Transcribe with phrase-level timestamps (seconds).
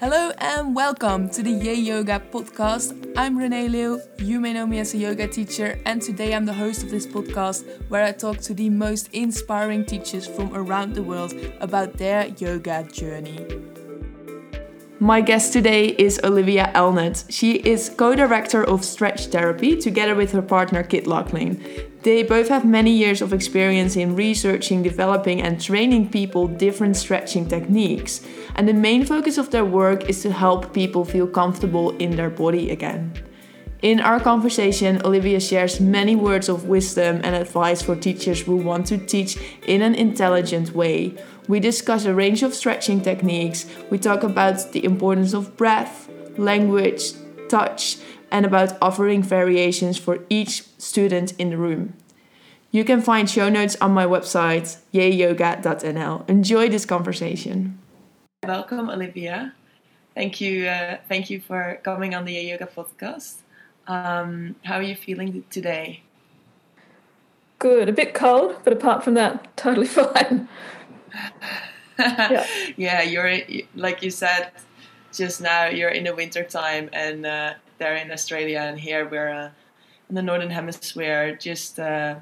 [0.00, 2.94] Hello and welcome to the Yay Yoga podcast.
[3.16, 4.00] I'm Renée Leeuw.
[4.22, 7.04] You may know me as a yoga teacher, and today I'm the host of this
[7.04, 12.28] podcast where I talk to the most inspiring teachers from around the world about their
[12.38, 13.44] yoga journey.
[15.00, 17.24] My guest today is Olivia Allnutt.
[17.28, 21.60] She is co director of Stretch Therapy together with her partner Kit Laughlin.
[22.02, 27.48] They both have many years of experience in researching, developing, and training people different stretching
[27.48, 28.20] techniques.
[28.54, 32.30] And the main focus of their work is to help people feel comfortable in their
[32.30, 33.12] body again.
[33.82, 38.86] In our conversation, Olivia shares many words of wisdom and advice for teachers who want
[38.88, 41.14] to teach in an intelligent way.
[41.46, 47.12] We discuss a range of stretching techniques, we talk about the importance of breath, language,
[47.48, 47.98] touch,
[48.30, 51.94] and about offering variations for each student in the room.
[52.70, 56.28] You can find show notes on my website, yayyoga.nl.
[56.28, 57.78] Enjoy this conversation.
[58.44, 59.54] Welcome, Olivia.
[60.14, 63.36] Thank you, uh, thank you for coming on the Yay Yoga podcast.
[63.86, 66.02] Um, how are you feeling today?
[67.58, 70.48] Good, a bit cold, but apart from that, totally fine.
[71.98, 72.46] yeah.
[72.76, 73.38] yeah, you're
[73.74, 74.50] like you said
[75.12, 75.66] just now.
[75.66, 79.50] You're in the winter time, and uh, they're in Australia, and here we're uh,
[80.08, 81.36] in the northern hemisphere.
[81.36, 82.16] Just uh,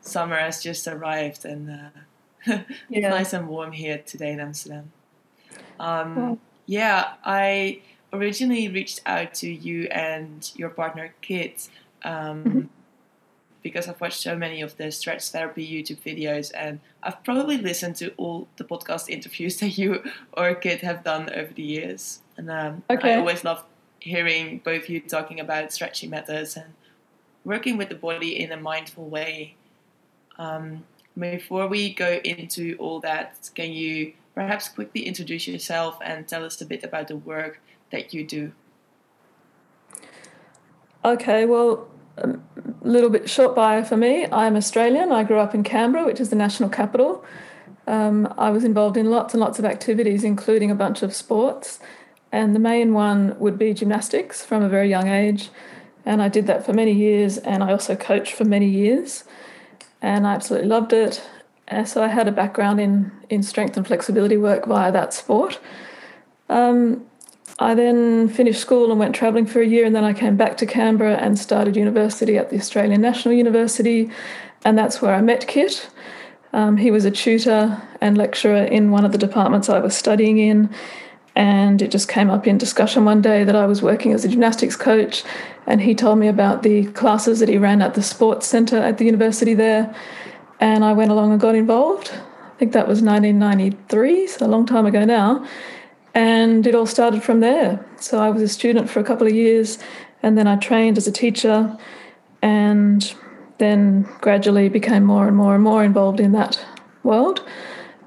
[0.00, 2.00] summer has just arrived, and uh,
[2.46, 2.62] yeah.
[2.90, 4.92] it's nice and warm here today in Amsterdam.
[5.80, 11.68] Um, Yeah, I originally reached out to you and your partner Kit
[12.04, 12.60] um, mm-hmm.
[13.62, 17.96] because I've watched so many of the stretch therapy YouTube videos, and I've probably listened
[17.96, 20.02] to all the podcast interviews that you
[20.32, 22.20] or Kit have done over the years.
[22.36, 23.14] And um, okay.
[23.14, 23.64] I always love
[24.04, 26.74] hearing both you talking about stretching methods and
[27.44, 29.54] working with the body in a mindful way.
[30.38, 30.84] Um,
[31.18, 36.60] before we go into all that, can you perhaps quickly introduce yourself and tell us
[36.60, 38.52] a bit about the work that you do?
[41.02, 42.36] Okay, well, a
[42.82, 44.26] little bit short bio for me.
[44.30, 45.12] I'm Australian.
[45.12, 47.24] I grew up in Canberra, which is the national capital.
[47.86, 51.78] Um, I was involved in lots and lots of activities, including a bunch of sports.
[52.34, 55.50] And the main one would be gymnastics from a very young age.
[56.04, 57.38] And I did that for many years.
[57.38, 59.22] And I also coached for many years.
[60.02, 61.22] And I absolutely loved it.
[61.68, 65.60] And so I had a background in, in strength and flexibility work via that sport.
[66.48, 67.06] Um,
[67.60, 70.56] I then finished school and went travelling for a year, and then I came back
[70.56, 74.10] to Canberra and started university at the Australian National University,
[74.64, 75.88] and that's where I met Kit.
[76.52, 80.38] Um, he was a tutor and lecturer in one of the departments I was studying
[80.38, 80.68] in,
[81.36, 84.28] and it just came up in discussion one day that I was working as a
[84.28, 85.24] gymnastics coach,
[85.66, 88.98] and he told me about the classes that he ran at the sports centre at
[88.98, 89.94] the university there.
[90.60, 92.12] And I went along and got involved.
[92.12, 95.44] I think that was 1993, so a long time ago now.
[96.14, 97.84] And it all started from there.
[97.98, 99.78] So I was a student for a couple of years,
[100.22, 101.76] and then I trained as a teacher,
[102.40, 103.12] and
[103.58, 106.64] then gradually became more and more and more involved in that
[107.02, 107.44] world.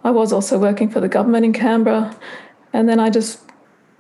[0.04, 2.16] I was also working for the government in Canberra
[2.78, 3.42] and then I just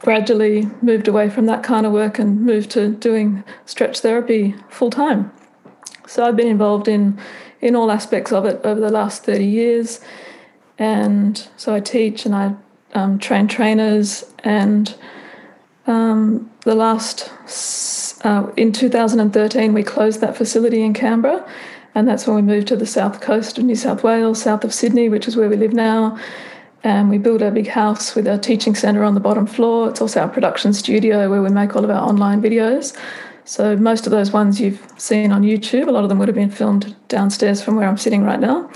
[0.01, 4.91] gradually moved away from that kind of work and moved to doing stretch therapy full
[4.91, 5.31] time.
[6.05, 7.19] So I've been involved in
[7.59, 9.99] in all aspects of it over the last 30 years.
[10.77, 12.55] And so I teach and I
[12.93, 14.31] um, train trainers.
[14.43, 14.93] And
[15.87, 17.31] um, the last,
[18.23, 21.49] uh, in 2013, we closed that facility in Canberra.
[21.95, 24.71] And that's when we moved to the south coast of New South Wales, south of
[24.71, 26.19] Sydney, which is where we live now.
[26.87, 29.89] And we built a big house with a teaching centre on the bottom floor.
[29.89, 32.97] It's also our production studio where we make all of our online videos.
[33.43, 36.35] So most of those ones you've seen on YouTube, a lot of them would have
[36.35, 38.71] been filmed downstairs from where I'm sitting right now.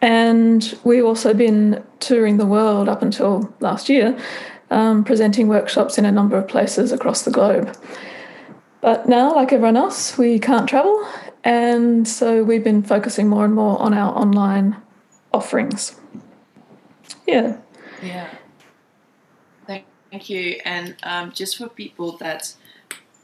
[0.00, 4.18] And we've also been touring the world up until last year,
[4.72, 7.72] um, presenting workshops in a number of places across the globe.
[8.80, 11.06] But now, like everyone else, we can't travel.
[11.44, 14.76] And so we've been focusing more and more on our online
[15.32, 16.01] offerings.
[17.26, 17.58] Yeah.
[18.02, 18.28] Yeah.
[20.12, 20.60] Thank you.
[20.66, 22.54] And um, just for people that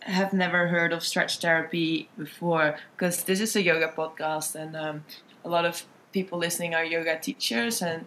[0.01, 5.05] have never heard of stretch therapy before, because this is a yoga podcast, and um,
[5.45, 8.07] a lot of people listening are yoga teachers, and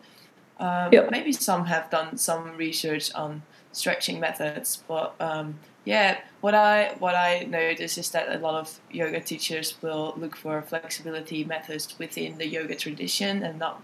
[0.59, 1.11] um, yep.
[1.11, 4.83] maybe some have done some research on stretching methods.
[4.87, 9.79] But um, yeah, what I what I notice is that a lot of yoga teachers
[9.83, 13.83] will look for flexibility methods within the yoga tradition, and not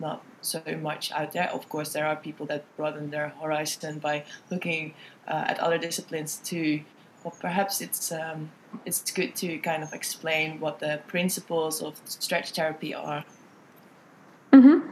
[0.00, 1.48] not so much out there.
[1.50, 4.94] Of course, there are people that broaden their horizon by looking
[5.28, 6.82] uh, at other disciplines too.
[7.22, 8.50] But perhaps it's um,
[8.84, 13.24] it's good to kind of explain what the principles of stretch therapy are.
[14.52, 14.88] Mm-hmm.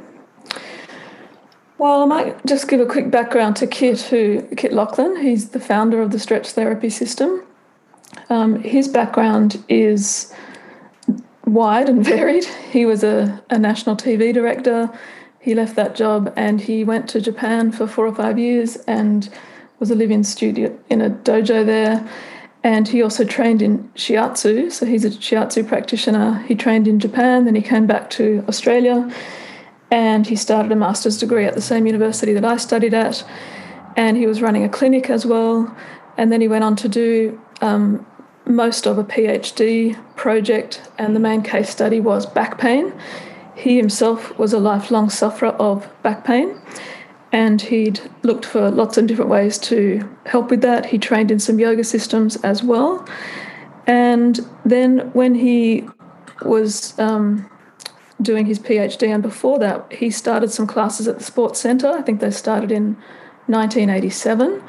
[1.78, 5.20] Well, I might just give a quick background to Kit, who Kit Laughlin.
[5.20, 7.44] He's the founder of the stretch therapy system.
[8.30, 10.32] Um, his background is
[11.52, 12.44] wide and varied.
[12.44, 14.90] He was a, a national TV director.
[15.40, 19.28] He left that job and he went to Japan for four or five years and
[19.78, 22.08] was a live-in studio in a dojo there.
[22.64, 26.44] And he also trained in shiatsu, so he's a shiatsu practitioner.
[26.46, 29.12] He trained in Japan, then he came back to Australia
[29.90, 33.24] and he started a master's degree at the same university that I studied at.
[33.96, 35.76] And he was running a clinic as well.
[36.16, 38.06] And then he went on to do um,
[38.44, 42.92] most of a PhD project, and the main case study was back pain.
[43.54, 46.60] He himself was a lifelong sufferer of back pain,
[47.30, 50.86] and he'd looked for lots of different ways to help with that.
[50.86, 53.06] He trained in some yoga systems as well.
[53.86, 55.88] And then when he
[56.42, 57.48] was um,
[58.20, 61.90] doing his PhD, and before that, he started some classes at the Sports Centre.
[61.90, 62.96] I think they started in
[63.46, 64.62] 1987.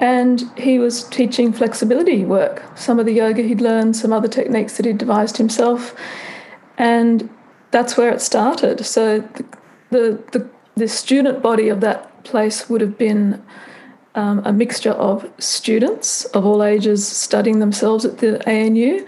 [0.00, 4.76] And he was teaching flexibility work, some of the yoga he'd learned, some other techniques
[4.76, 5.94] that he'd devised himself.
[6.78, 7.28] And
[7.70, 8.84] that's where it started.
[8.86, 9.44] So the,
[9.90, 13.44] the, the, the student body of that place would have been
[14.14, 19.06] um, a mixture of students of all ages studying themselves at the ANU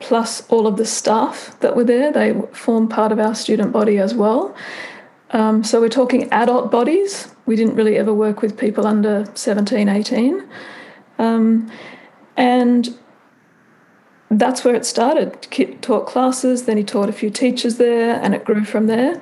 [0.00, 2.12] plus all of the staff that were there.
[2.12, 4.54] They form part of our student body as well.
[5.30, 7.28] Um, so we're talking adult bodies.
[7.48, 10.46] We didn't really ever work with people under 17, 18.
[11.18, 11.72] Um,
[12.36, 12.94] and
[14.30, 15.48] that's where it started.
[15.48, 19.18] Kit taught classes, then he taught a few teachers there, and it grew from there.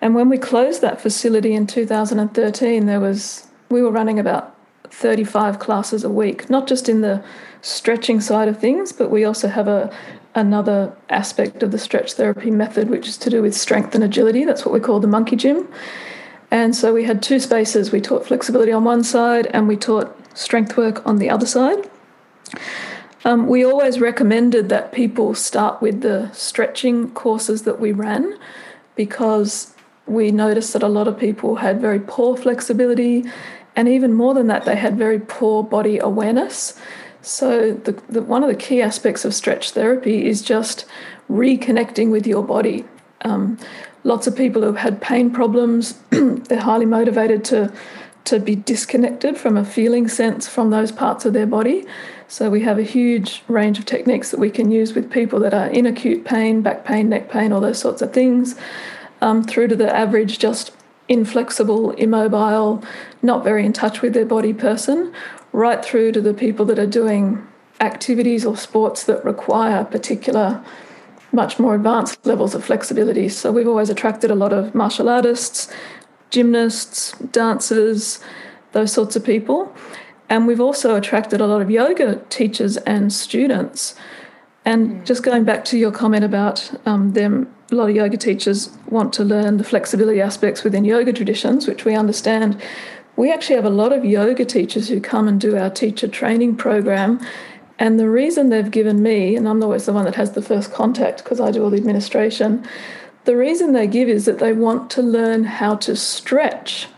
[0.00, 4.56] And when we closed that facility in 2013, there was we were running about
[4.90, 7.22] 35 classes a week, not just in the
[7.62, 9.96] stretching side of things, but we also have a
[10.34, 14.44] another aspect of the stretch therapy method, which is to do with strength and agility.
[14.44, 15.68] That's what we call the monkey gym.
[16.50, 17.92] And so we had two spaces.
[17.92, 21.88] We taught flexibility on one side and we taught strength work on the other side.
[23.24, 28.38] Um, we always recommended that people start with the stretching courses that we ran
[28.96, 29.74] because
[30.06, 33.24] we noticed that a lot of people had very poor flexibility
[33.76, 36.78] and even more than that, they had very poor body awareness.
[37.22, 40.86] So, the, the, one of the key aspects of stretch therapy is just
[41.30, 42.84] reconnecting with your body.
[43.22, 43.58] Um,
[44.04, 47.72] lots of people who've had pain problems, they're highly motivated to,
[48.24, 51.86] to be disconnected from a feeling sense from those parts of their body.
[52.28, 55.52] So, we have a huge range of techniques that we can use with people that
[55.52, 58.54] are in acute pain, back pain, neck pain, all those sorts of things,
[59.20, 60.72] um, through to the average, just
[61.08, 62.82] inflexible, immobile,
[63.20, 65.12] not very in touch with their body person,
[65.52, 67.46] right through to the people that are doing
[67.80, 70.62] activities or sports that require particular,
[71.32, 73.28] much more advanced levels of flexibility.
[73.28, 75.72] So we've always attracted a lot of martial artists,
[76.30, 78.20] gymnasts, dancers,
[78.72, 79.72] those sorts of people.
[80.28, 83.94] And we've also attracted a lot of yoga teachers and students.
[84.64, 85.04] And hmm.
[85.04, 89.12] just going back to your comment about um, them, a lot of yoga teachers want
[89.14, 92.60] to learn the flexibility aspects within yoga traditions, which we understand
[93.16, 96.56] we actually have a lot of yoga teachers who come and do our teacher training
[96.56, 97.20] program.
[97.80, 100.70] And the reason they've given me, and I'm always the one that has the first
[100.70, 102.62] contact because I do all the administration,
[103.24, 106.88] the reason they give is that they want to learn how to stretch,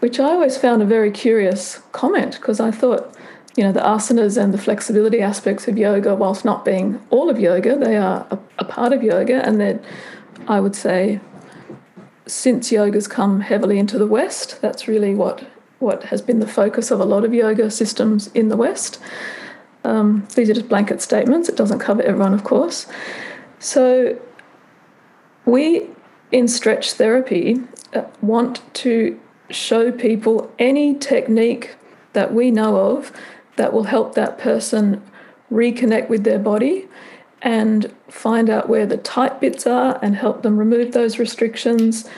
[0.00, 3.16] which I always found a very curious comment because I thought,
[3.56, 7.40] you know, the asanas and the flexibility aspects of yoga, whilst not being all of
[7.40, 9.80] yoga, they are a, a part of yoga and they're,
[10.46, 11.20] I would say,
[12.26, 15.46] since yoga's come heavily into the West, that's really what
[15.78, 19.00] what has been the focus of a lot of yoga systems in the West.
[19.84, 21.48] Um, these are just blanket statements.
[21.48, 22.86] It doesn't cover everyone, of course.
[23.58, 24.20] So
[25.44, 25.88] we
[26.32, 27.60] in stretch therapy
[27.94, 29.18] uh, want to
[29.50, 31.76] show people any technique
[32.12, 33.12] that we know of
[33.56, 35.02] that will help that person
[35.50, 36.88] reconnect with their body
[37.42, 42.08] and find out where the tight bits are and help them remove those restrictions,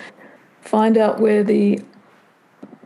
[0.61, 1.81] find out where the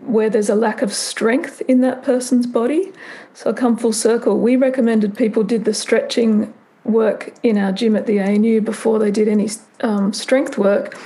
[0.01, 2.93] where there's a lack of strength in that person's body.
[3.37, 4.39] So I come full circle.
[4.41, 9.11] We recommended people did the stretching work in our gym at the ANU before they
[9.11, 9.51] did any
[9.83, 10.97] um, strength work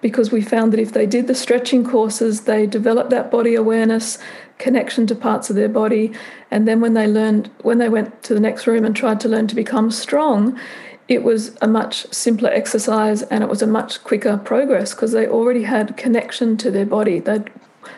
[0.00, 4.18] because we found that if they did the stretching courses, they developed that body awareness,
[4.58, 6.12] connection to parts of their body,
[6.52, 9.28] and then when they learned, when they went to the next room and tried to
[9.28, 10.56] learn to become strong,
[11.08, 15.26] it was a much simpler exercise and it was a much quicker progress because they
[15.26, 17.18] already had connection to their body.
[17.18, 17.50] They'd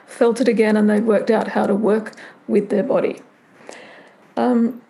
[0.06, 2.14] felt it again and they'd worked out how to work
[2.48, 3.20] with their body.
[4.36, 4.80] Um,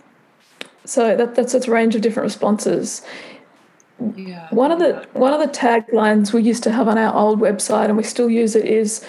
[0.85, 3.03] so that, that's a range of different responses.
[4.17, 4.49] Yeah.
[4.51, 7.87] One of the one of the taglines we used to have on our old website,
[7.87, 9.05] and we still use it, is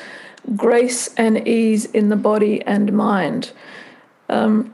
[0.55, 3.51] grace and ease in the body and mind.
[4.29, 4.73] Um,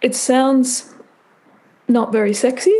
[0.00, 0.94] it sounds
[1.86, 2.76] not very sexy,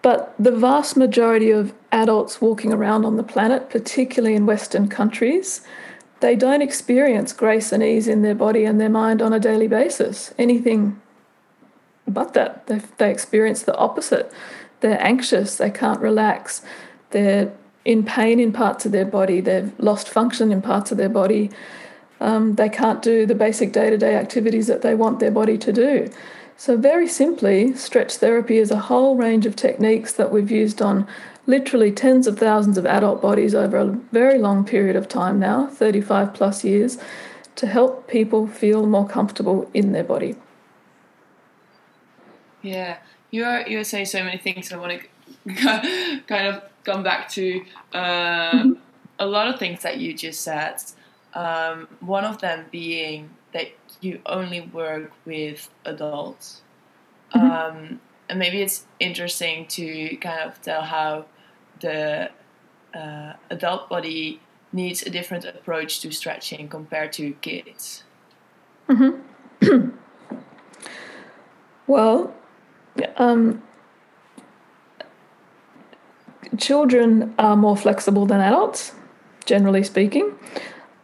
[0.00, 5.60] but the vast majority of adults walking around on the planet, particularly in Western countries,
[6.22, 9.68] they don't experience grace and ease in their body and their mind on a daily
[9.68, 10.32] basis.
[10.38, 11.00] Anything
[12.08, 12.66] but that.
[12.66, 14.32] They, they experience the opposite.
[14.80, 16.62] They're anxious, they can't relax,
[17.10, 17.52] they're
[17.84, 21.50] in pain in parts of their body, they've lost function in parts of their body,
[22.20, 25.56] um, they can't do the basic day to day activities that they want their body
[25.58, 26.10] to do.
[26.56, 31.06] So, very simply, stretch therapy is a whole range of techniques that we've used on
[31.52, 35.66] literally tens of thousands of adult bodies over a very long period of time now
[35.66, 36.96] 35 plus years
[37.56, 40.34] to help people feel more comfortable in their body.
[42.62, 42.96] Yeah,
[43.30, 44.72] you are you are saying so many things.
[44.72, 45.02] I want
[45.46, 47.44] to kind of come back to
[47.92, 48.72] uh, mm-hmm.
[49.18, 50.76] a lot of things that you just said.
[51.34, 53.68] Um, one of them being that
[54.00, 56.62] you only work with adults.
[57.34, 57.50] Mm-hmm.
[57.50, 61.26] Um, and maybe it's interesting to kind of tell how
[61.82, 62.30] the
[62.94, 64.40] uh, adult body
[64.72, 68.04] needs a different approach to stretching compared to kids.
[68.88, 69.90] Mm-hmm.
[71.86, 72.34] well,
[73.16, 73.62] um,
[76.56, 78.92] children are more flexible than adults,
[79.44, 80.32] generally speaking.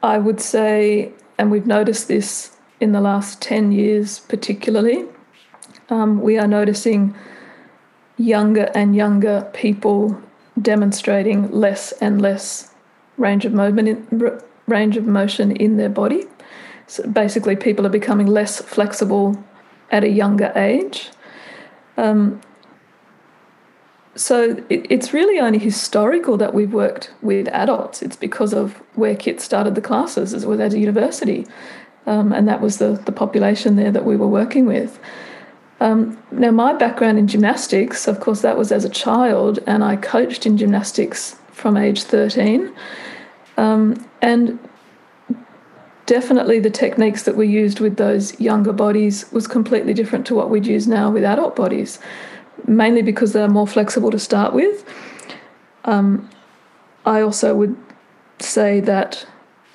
[0.02, 5.04] I would say, and we've noticed this in the last 10 years particularly,
[5.90, 7.14] um, we are noticing
[8.16, 10.20] younger and younger people
[10.60, 12.74] demonstrating less and less
[13.16, 16.24] range of movement in, range of motion in their body.
[16.86, 19.42] So basically, people are becoming less flexible
[19.90, 21.10] at a younger age.
[21.96, 22.40] Um,
[24.14, 28.02] so it, it's really only historical that we've worked with adults.
[28.02, 31.46] It's because of where KIT started the classes, as was at a university,
[32.06, 34.98] um, and that was the the population there that we were working with.
[35.80, 39.96] Um, now, my background in gymnastics, of course, that was as a child, and I
[39.96, 42.72] coached in gymnastics from age 13.
[43.56, 44.58] Um, and
[46.06, 50.50] definitely the techniques that we used with those younger bodies was completely different to what
[50.50, 51.98] we'd use now with adult bodies
[52.66, 54.84] mainly because they're more flexible to start with.
[55.84, 56.28] Um,
[57.06, 57.76] I also would
[58.38, 59.26] say that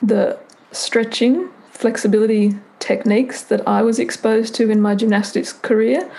[0.02, 0.38] the
[0.72, 6.12] stretching, flexibility techniques that I was exposed to in my gymnastics career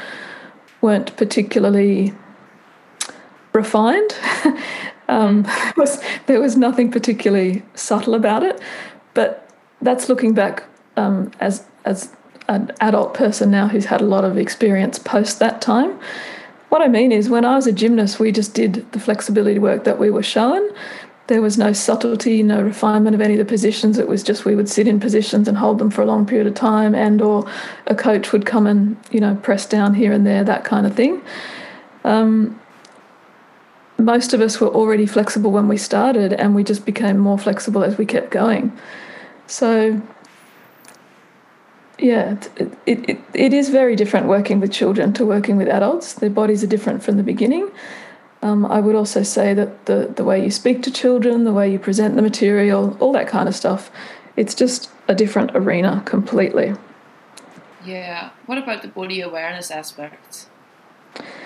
[0.80, 2.14] weren't particularly
[3.52, 4.14] refined.
[5.08, 8.60] um, was, there was nothing particularly subtle about it,
[9.12, 9.50] but
[9.82, 10.64] that's looking back
[10.96, 12.10] um, as as
[12.48, 15.98] an adult person now who's had a lot of experience post that time.
[16.70, 19.84] What I mean is, when I was a gymnast, we just did the flexibility work
[19.84, 20.62] that we were shown.
[21.26, 23.98] There was no subtlety, no refinement of any of the positions.
[23.98, 26.46] It was just we would sit in positions and hold them for a long period
[26.46, 27.50] of time, and or
[27.86, 30.94] a coach would come and you know press down here and there, that kind of
[30.94, 31.22] thing.
[32.04, 32.60] Um,
[33.96, 37.82] most of us were already flexible when we started, and we just became more flexible
[37.82, 38.76] as we kept going.
[39.46, 40.02] So
[41.98, 46.14] yeah, it, it, it is very different working with children to working with adults.
[46.14, 47.70] Their bodies are different from the beginning.
[48.44, 51.72] Um, I would also say that the, the way you speak to children, the way
[51.72, 53.90] you present the material, all that kind of stuff,
[54.36, 56.74] it's just a different arena completely.
[57.84, 58.30] Yeah.
[58.44, 60.48] What about the body awareness aspect?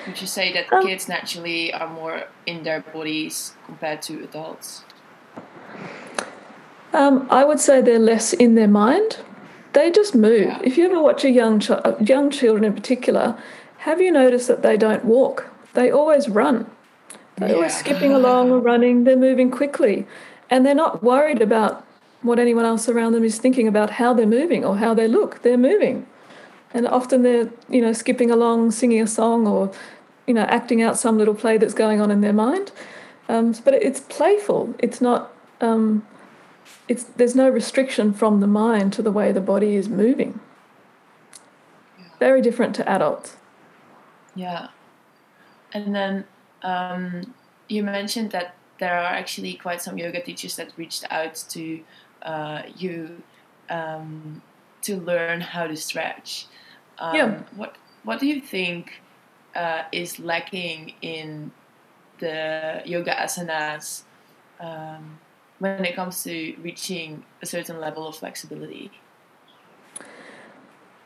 [0.06, 4.82] Would you say that um, kids naturally are more in their bodies compared to adults?
[6.92, 9.18] Um, I would say they're less in their mind
[9.72, 10.46] they just move.
[10.46, 10.60] Yeah.
[10.64, 13.38] If you ever watch a young ch- young children in particular,
[13.78, 15.46] have you noticed that they don't walk?
[15.74, 16.68] They always run.
[17.38, 17.54] They're yeah.
[17.54, 19.04] always skipping along or running.
[19.04, 20.06] They're moving quickly,
[20.50, 21.84] and they're not worried about
[22.22, 25.42] what anyone else around them is thinking about how they're moving or how they look.
[25.42, 26.06] They're moving,
[26.74, 29.72] and often they're you know skipping along, singing a song, or
[30.26, 32.72] you know acting out some little play that's going on in their mind.
[33.28, 34.74] Um, but it's playful.
[34.78, 35.32] It's not.
[35.60, 36.06] Um,
[36.88, 40.40] it's there's no restriction from the mind to the way the body is moving.
[42.18, 43.36] Very different to adults.
[44.34, 44.68] Yeah,
[45.72, 46.24] and then
[46.62, 47.34] um,
[47.68, 51.80] you mentioned that there are actually quite some yoga teachers that reached out to
[52.22, 53.22] uh, you
[53.70, 54.42] um,
[54.82, 56.46] to learn how to stretch.
[56.98, 57.42] Um, yeah.
[57.56, 59.00] What What do you think
[59.54, 61.50] uh, is lacking in
[62.18, 64.02] the yoga asanas?
[64.60, 65.18] Um,
[65.58, 68.90] when it comes to reaching a certain level of flexibility?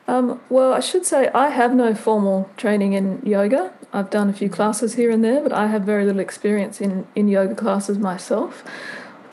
[0.08, 3.72] Um, well, I should say I have no formal training in yoga.
[3.92, 7.06] I've done a few classes here and there, but I have very little experience in,
[7.14, 8.64] in yoga classes myself.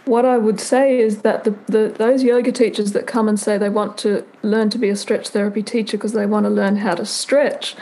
[0.10, 3.58] what I would say is that the, the those yoga teachers that come and say
[3.58, 6.78] they want to learn to be a stretch therapy teacher because they want to learn
[6.78, 7.76] how to stretch,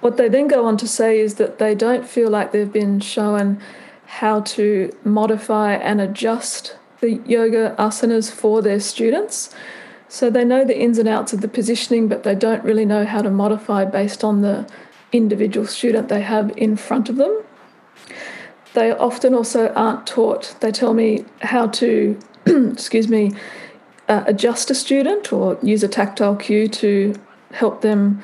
[0.00, 2.98] what they then go on to say is that they don't feel like they've been
[2.98, 3.60] shown
[4.06, 9.54] how to modify and adjust the yoga asanas for their students.
[10.10, 13.06] So they know the ins and outs of the positioning, but they don't really know
[13.06, 14.68] how to modify based on the
[15.12, 17.44] individual student they have in front of them.
[18.74, 23.32] They often also aren't taught, they tell me how to, excuse me,
[24.08, 27.14] uh, adjust a student or use a tactile cue to
[27.52, 28.20] help them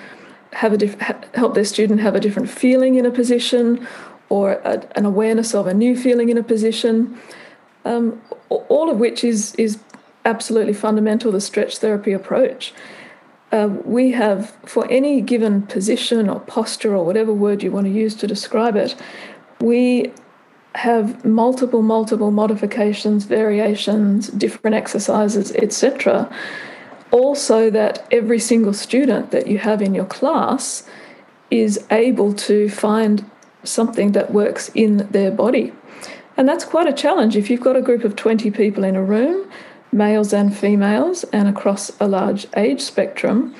[0.55, 1.01] have a diff-
[1.35, 3.87] help their student have a different feeling in a position
[4.29, 7.17] or a, an awareness of a new feeling in a position.
[7.85, 9.79] Um, all of which is is
[10.27, 12.75] absolutely fundamental the stretch therapy approach.
[13.53, 17.93] Uh, we have for any given position or posture or whatever word you want to
[17.93, 18.95] use to describe it,
[19.61, 20.13] we
[20.75, 26.31] have multiple, multiple modifications, variations, different exercises, etc.
[27.13, 30.87] Also, that every single student that you have in your class
[31.51, 33.31] is able to find
[33.63, 35.73] something that works in their body.
[36.37, 37.37] And that's quite a challenge.
[37.37, 39.49] If you've got a group of 20 people in a room,
[39.93, 43.55] males and females, and across a large age spectrum,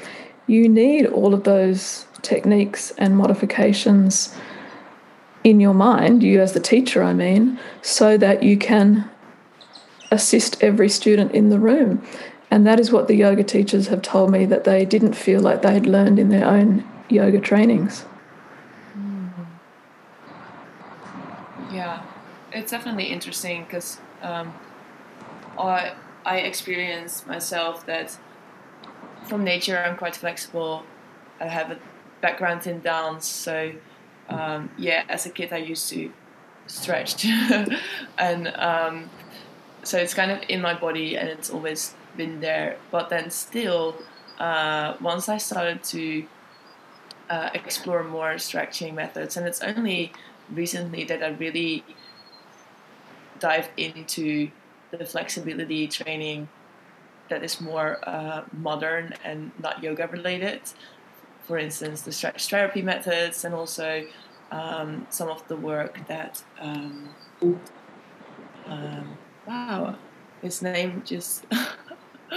[0.47, 4.35] you need all of those techniques and modifications
[5.45, 9.09] in your mind, you as the teacher, I mean, so that you can
[10.11, 12.03] assist every student in the room.
[12.51, 15.63] And that is what the yoga teachers have told me that they didn't feel like
[15.63, 18.05] they had learned in their own yoga trainings.
[18.97, 19.43] Mm-hmm.
[21.75, 22.03] Yeah,
[22.53, 24.53] it's definitely interesting because um,
[25.59, 25.93] I
[26.27, 28.19] I experience myself that
[29.29, 30.83] from nature I'm quite flexible.
[31.41, 31.79] I have a
[32.21, 33.73] background in dance, so
[34.29, 36.13] um, yeah, as a kid, I used to
[36.67, 37.25] stretch,
[38.19, 39.09] and um,
[39.85, 42.77] so it's kind of in my body, and it's always been there.
[42.91, 43.95] But then still,
[44.41, 46.27] uh, once I started to
[47.31, 50.13] uh, explore more stretching methods, and it's only
[50.53, 51.85] recently that I really
[53.39, 54.51] dived into
[54.97, 56.49] the flexibility training
[57.29, 60.61] that is more uh, modern and not yoga related
[61.47, 64.05] for instance, the stretch therapy methods, and also
[64.51, 66.43] um, some of the work that.
[66.59, 67.09] Um,
[68.67, 69.97] um, wow,
[70.43, 71.47] his name just.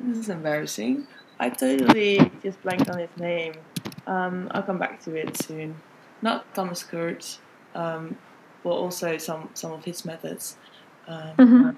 [0.00, 1.06] this is embarrassing.
[1.40, 3.54] I totally just blanked on his name.
[4.06, 5.80] Um, I'll come back to it soon.
[6.22, 7.40] Not Thomas Kurz,
[7.74, 8.16] um,
[8.66, 10.56] but also some some of his methods.
[11.06, 11.70] Um, mm-hmm.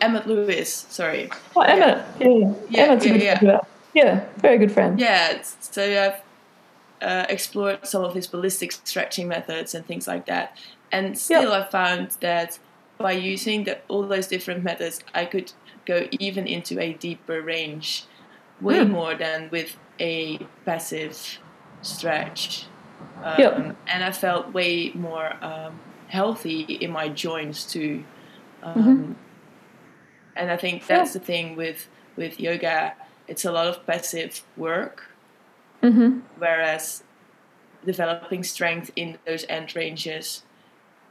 [0.00, 1.28] Emmet Louis, sorry.
[1.54, 2.02] Oh, Emmet.
[2.18, 3.02] Yeah, yeah, yeah.
[3.02, 3.60] yeah, yeah, yeah.
[3.94, 4.98] Yeah, very good friend.
[4.98, 6.20] Yeah, so I've
[7.06, 10.56] uh, explored some of his ballistic stretching methods and things like that.
[10.90, 11.52] And still.
[11.52, 12.58] I found that
[12.96, 15.52] by using the, all those different methods, I could
[15.84, 18.06] go even into a deeper range,
[18.62, 18.90] way mm.
[18.90, 21.38] more than with a passive
[21.82, 22.64] stretch.
[23.22, 23.76] Um, yep.
[23.86, 25.78] And I felt way more um,
[26.12, 28.04] healthy in my joints too.
[28.62, 29.12] Um, mm-hmm.
[30.36, 31.18] And I think that's yeah.
[31.18, 32.94] the thing with with yoga
[33.28, 35.10] it's a lot of passive work.
[35.82, 36.20] Mm-hmm.
[36.38, 37.02] Whereas
[37.84, 40.42] developing strength in those end ranges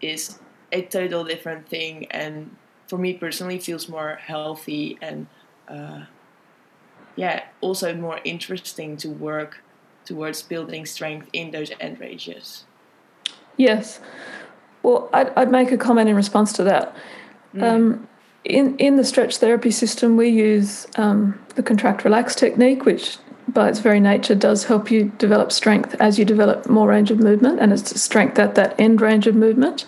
[0.01, 0.39] is
[0.71, 2.55] a total different thing, and
[2.87, 5.27] for me personally, feels more healthy and
[5.67, 6.05] uh,
[7.15, 9.63] yeah, also more interesting to work
[10.05, 12.65] towards building strength in those end ranges.
[13.57, 13.99] Yes.
[14.83, 16.95] Well, I'd, I'd make a comment in response to that.
[17.55, 17.63] Mm.
[17.63, 18.07] Um,
[18.43, 23.17] in, in the stretch therapy system, we use um, the contract relax technique, which
[23.47, 27.19] by its very nature does help you develop strength as you develop more range of
[27.19, 29.85] movement, and it's strength at that end range of movement.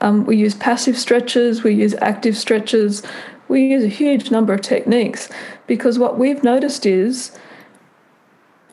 [0.00, 3.02] Um, we use passive stretches, we use active stretches,
[3.48, 5.28] we use a huge number of techniques
[5.66, 7.36] because what we've noticed is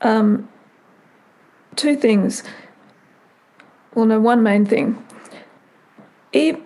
[0.02, 0.50] um,
[1.76, 2.44] two things.
[3.94, 5.04] Well, no, one main thing.
[6.32, 6.64] In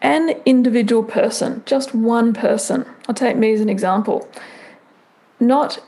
[0.00, 4.28] an individual person, just one person, I'll take me as an example,
[5.40, 5.80] not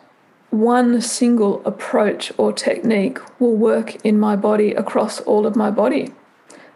[0.51, 6.12] one single approach or technique will work in my body across all of my body.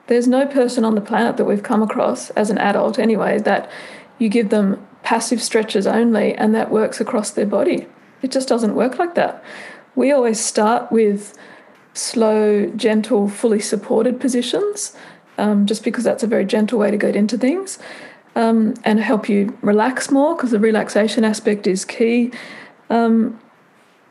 [0.07, 3.70] There's no person on the planet that we've come across as an adult, anyway, that
[4.18, 7.87] you give them passive stretches only and that works across their body.
[8.23, 9.42] It just doesn't work like that.
[9.94, 11.37] We always start with
[11.94, 14.97] slow, gentle, fully supported positions
[15.38, 17.79] um, just because that's a very gentle way to get into things
[18.37, 22.31] um, and help you relax more because the relaxation aspect is key.
[22.90, 23.38] Um,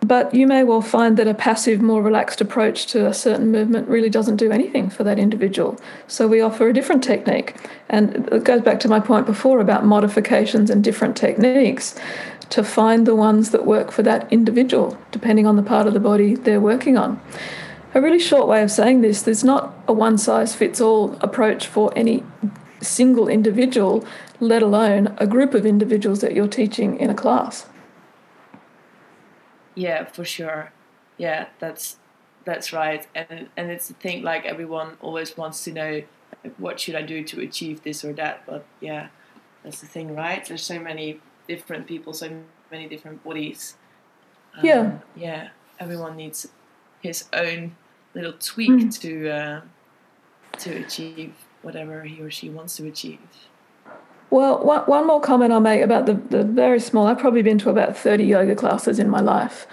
[0.03, 3.87] But you may well find that a passive, more relaxed approach to a certain movement
[3.87, 5.77] really doesn't do anything for that individual.
[6.07, 7.55] So we offer a different technique.
[7.87, 11.95] And it goes back to my point before about modifications and different techniques
[12.49, 16.01] to find the ones that work for that individual, depending on the part of the
[16.01, 17.17] body they're working on.
[17.95, 21.67] A really short way of saying this there's not a one size fits all approach
[21.67, 22.23] for any
[22.81, 24.05] single individual,
[24.39, 27.67] let alone a group of individuals that you're teaching in a class.
[29.75, 30.71] Yeah, for sure.
[31.17, 31.97] Yeah, that's
[32.45, 33.07] that's right.
[33.13, 36.03] And and it's the thing like everyone always wants to know
[36.57, 38.43] what should I do to achieve this or that.
[38.45, 39.09] But yeah,
[39.63, 40.45] that's the thing, right?
[40.45, 43.75] There's so many different people, so many different bodies.
[44.57, 44.97] Um, yeah.
[45.15, 45.49] Yeah.
[45.79, 46.47] Everyone needs
[47.01, 47.75] his own
[48.13, 49.01] little tweak mm.
[49.01, 49.61] to uh,
[50.59, 53.19] to achieve whatever he or she wants to achieve.
[54.29, 57.07] Well, one, one more comment I'll make about the, the very small.
[57.07, 59.67] I've probably been to about 30 yoga classes in my life.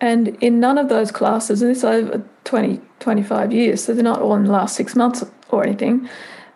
[0.00, 4.22] And in none of those classes, and this over 20, 25 years, so they're not
[4.22, 6.08] all in the last six months or anything,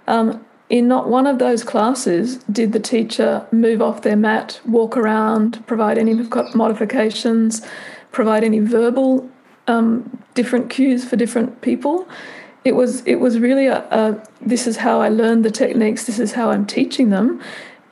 [0.06, 4.96] um, in not one of those classes did the teacher move off their mat, walk
[4.96, 6.14] around, provide any
[6.54, 7.60] modifications,
[8.12, 9.28] provide any verbal
[9.66, 12.08] um, different cues for different people
[12.64, 16.04] it was it was really a, a, this is how I learned the techniques.
[16.04, 17.40] This is how I'm teaching them,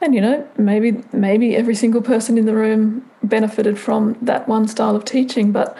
[0.00, 4.68] and you know maybe maybe every single person in the room benefited from that one
[4.68, 5.50] style of teaching.
[5.50, 5.76] But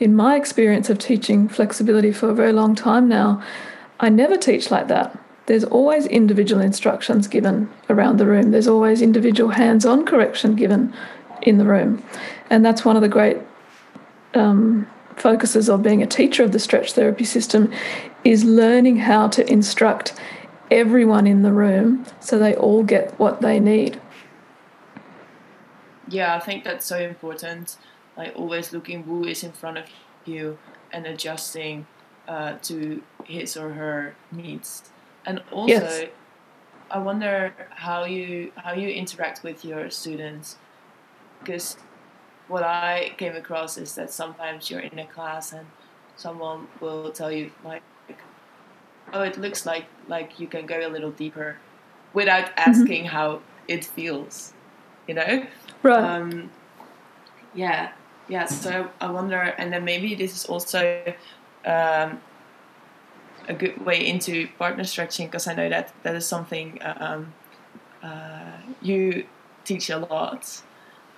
[0.00, 3.42] in my experience of teaching flexibility for a very long time now,
[4.00, 5.16] I never teach like that.
[5.46, 8.50] There's always individual instructions given around the room.
[8.50, 10.92] There's always individual hands-on correction given
[11.42, 12.02] in the room,
[12.50, 13.36] and that's one of the great
[14.34, 17.72] um, focuses of being a teacher of the stretch therapy system
[18.24, 20.14] is learning how to instruct
[20.70, 24.00] everyone in the room so they all get what they need.
[26.08, 27.76] Yeah, I think that's so important.
[28.16, 29.86] Like always looking who is in front of
[30.24, 30.58] you
[30.92, 31.86] and adjusting
[32.28, 34.90] uh, to his or her needs.
[35.24, 36.06] And also, yes.
[36.90, 40.56] I wonder how you how you interact with your students
[41.40, 41.76] because
[42.52, 45.66] what I came across is that sometimes you're in a class and
[46.16, 47.82] someone will tell you like
[49.12, 51.56] oh, it looks like like you can go a little deeper
[52.12, 52.70] without mm-hmm.
[52.70, 53.16] asking mm-hmm.
[53.16, 54.52] how it feels,
[55.06, 55.46] you know?
[55.82, 56.04] Right.
[56.04, 56.50] Um,
[57.54, 57.92] yeah,
[58.28, 58.46] yeah.
[58.46, 61.14] So I wonder, and then maybe this is also
[61.64, 62.20] um,
[63.48, 67.32] a good way into partner stretching because I know that that is something um,
[68.02, 69.26] uh, you
[69.64, 70.62] teach a lot.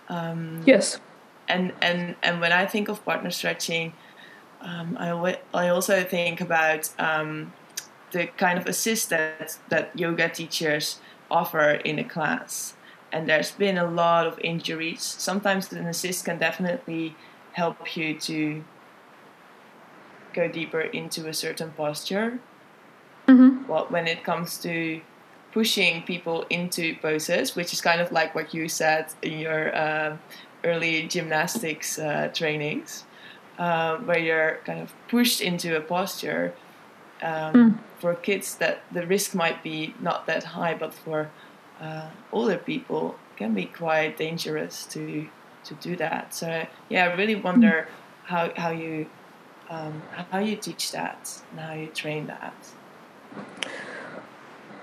[0.08, 1.00] Um, yes.
[1.48, 3.92] And and and when I think of partner stretching,
[4.60, 7.52] um, I I also think about um,
[8.14, 12.74] the kind of assist that, that yoga teachers offer in a class.
[13.12, 15.02] And there's been a lot of injuries.
[15.02, 17.14] Sometimes an assist can definitely
[17.52, 18.64] help you to
[20.32, 22.38] go deeper into a certain posture.
[23.28, 23.68] Mm-hmm.
[23.68, 25.00] Well, when it comes to
[25.52, 30.16] pushing people into poses, which is kind of like what you said in your uh,
[30.64, 33.04] early gymnastics uh, trainings,
[33.58, 36.54] uh, where you're kind of pushed into a posture
[37.22, 37.78] um, mm.
[37.98, 41.30] for kids that the risk might be not that high, but for
[41.80, 45.26] uh, older people can be quite dangerous to
[45.64, 46.34] to do that.
[46.34, 48.28] So yeah, I really wonder mm.
[48.28, 49.06] how how you
[49.70, 52.54] um, how you teach that and how you train that.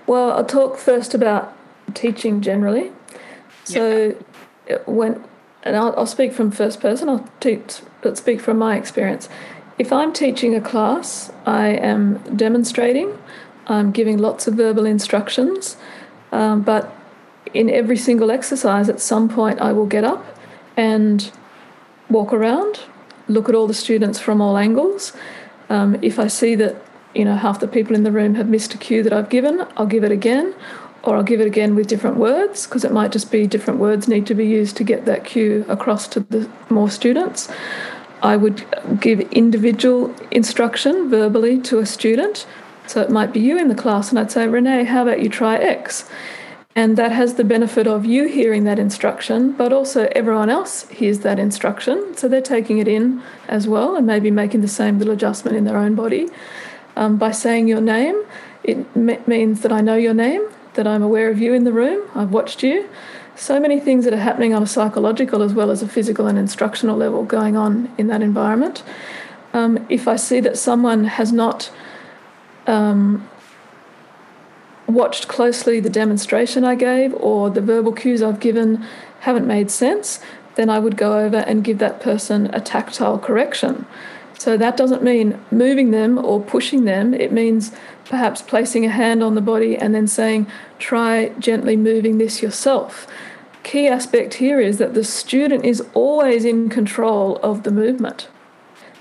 [0.06, 1.56] Well, I'll talk first about
[1.94, 2.92] teaching generally.
[3.64, 4.16] So
[4.68, 4.78] yeah.
[4.86, 5.24] when
[5.62, 7.08] and I'll, I'll, speak from first person.
[7.08, 7.80] I'll teach,
[8.14, 9.28] speak from my experience.
[9.78, 13.18] If I'm teaching a class, I am demonstrating,
[13.66, 15.76] I'm giving lots of verbal instructions,
[16.30, 16.94] um, but
[17.54, 20.24] in every single exercise, at some point, I will get up
[20.76, 21.30] and
[22.08, 22.80] walk around,
[23.28, 25.12] look at all the students from all angles.
[25.68, 26.76] Um, if I see that
[27.14, 29.66] you know half the people in the room have missed a cue that I've given,
[29.76, 30.54] I'll give it again,
[31.02, 34.06] or I'll give it again with different words because it might just be different words
[34.08, 37.50] need to be used to get that cue across to the more students.
[38.22, 38.64] I would
[39.00, 42.46] give individual instruction verbally to a student.
[42.86, 45.28] So it might be you in the class, and I'd say, Renee, how about you
[45.28, 46.08] try X?
[46.74, 51.20] And that has the benefit of you hearing that instruction, but also everyone else hears
[51.20, 52.16] that instruction.
[52.16, 55.64] So they're taking it in as well and maybe making the same little adjustment in
[55.64, 56.28] their own body.
[56.96, 58.22] Um, by saying your name,
[58.64, 58.96] it
[59.28, 62.30] means that I know your name, that I'm aware of you in the room, I've
[62.30, 62.88] watched you
[63.34, 66.38] so many things that are happening on a psychological as well as a physical and
[66.38, 68.82] instructional level going on in that environment.
[69.52, 71.70] Um, if I see that someone has not
[72.66, 73.28] um,
[74.86, 78.84] watched closely the demonstration I gave or the verbal cues I've given
[79.20, 80.20] haven't made sense,
[80.54, 83.86] then I would go over and give that person a tactile correction.
[84.42, 87.70] So that doesn't mean moving them or pushing them, it means
[88.04, 90.48] perhaps placing a hand on the body and then saying,
[90.80, 93.06] try gently moving this yourself.
[93.62, 98.26] Key aspect here is that the student is always in control of the movement.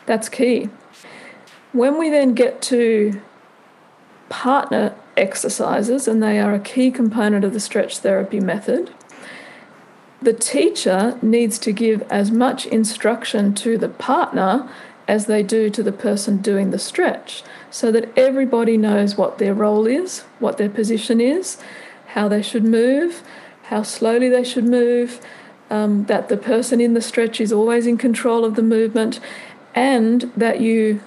[0.06, 0.70] That's key.
[1.72, 3.20] When we then get to
[4.30, 8.94] partner exercises, and they are a key component of the stretch therapy method,
[10.22, 14.70] the teacher needs to give as much instruction to the partner
[15.12, 19.54] as they do to the person doing the stretch so that everybody knows what their
[19.54, 21.58] role is, what their position is,
[22.14, 23.22] how they should move,
[23.64, 25.20] how slowly they should move,
[25.70, 29.20] um, that the person in the stretch is always in control of the movement,
[29.76, 31.02] and that you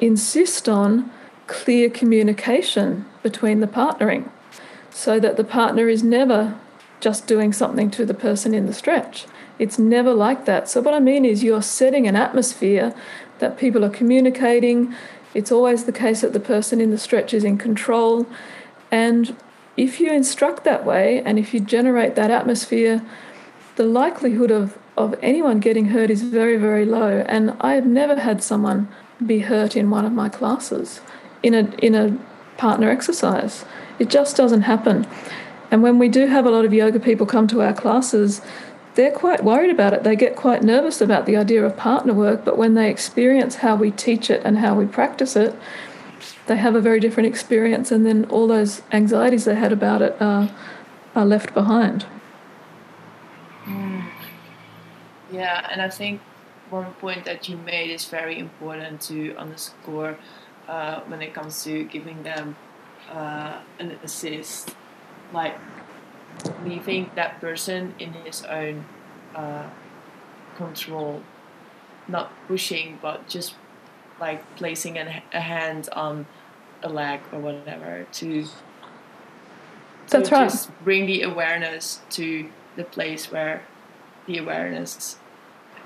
[0.00, 1.10] insist on
[1.48, 4.30] clear communication between the partnering
[4.90, 6.56] so that the partner is never
[7.00, 9.26] just doing something to the person in the stretch.
[9.58, 10.68] It's never like that.
[10.68, 12.94] So, what I mean is, you're setting an atmosphere
[13.38, 14.94] that people are communicating.
[15.34, 18.26] It's always the case that the person in the stretch is in control.
[18.90, 19.36] And
[19.76, 23.02] if you instruct that way and if you generate that atmosphere,
[23.76, 27.24] the likelihood of, of anyone getting hurt is very, very low.
[27.26, 28.88] And I have never had someone
[29.24, 31.00] be hurt in one of my classes
[31.42, 32.18] in a, in a
[32.56, 33.64] partner exercise.
[33.98, 35.06] It just doesn't happen.
[35.70, 38.42] And when we do have a lot of yoga people come to our classes,
[38.94, 40.02] they're quite worried about it.
[40.02, 43.74] They get quite nervous about the idea of partner work, but when they experience how
[43.76, 45.54] we teach it and how we practice it,
[46.46, 50.20] they have a very different experience, and then all those anxieties they had about it
[50.20, 50.50] are,
[51.14, 52.04] are left behind.
[53.64, 54.04] Mm.
[55.30, 56.20] Yeah, and I think
[56.68, 60.18] one point that you made is very important to underscore
[60.68, 62.56] uh, when it comes to giving them
[63.10, 64.74] uh, an assist.
[65.32, 65.56] Like
[66.64, 68.84] leaving that person in his own
[69.34, 69.68] uh,
[70.56, 71.22] control,
[72.08, 73.54] not pushing, but just
[74.20, 76.26] like placing a, a hand on
[76.82, 78.50] a leg or whatever to, to
[80.08, 80.50] That's right.
[80.50, 83.62] just bring the awareness to the place where
[84.26, 85.16] the awareness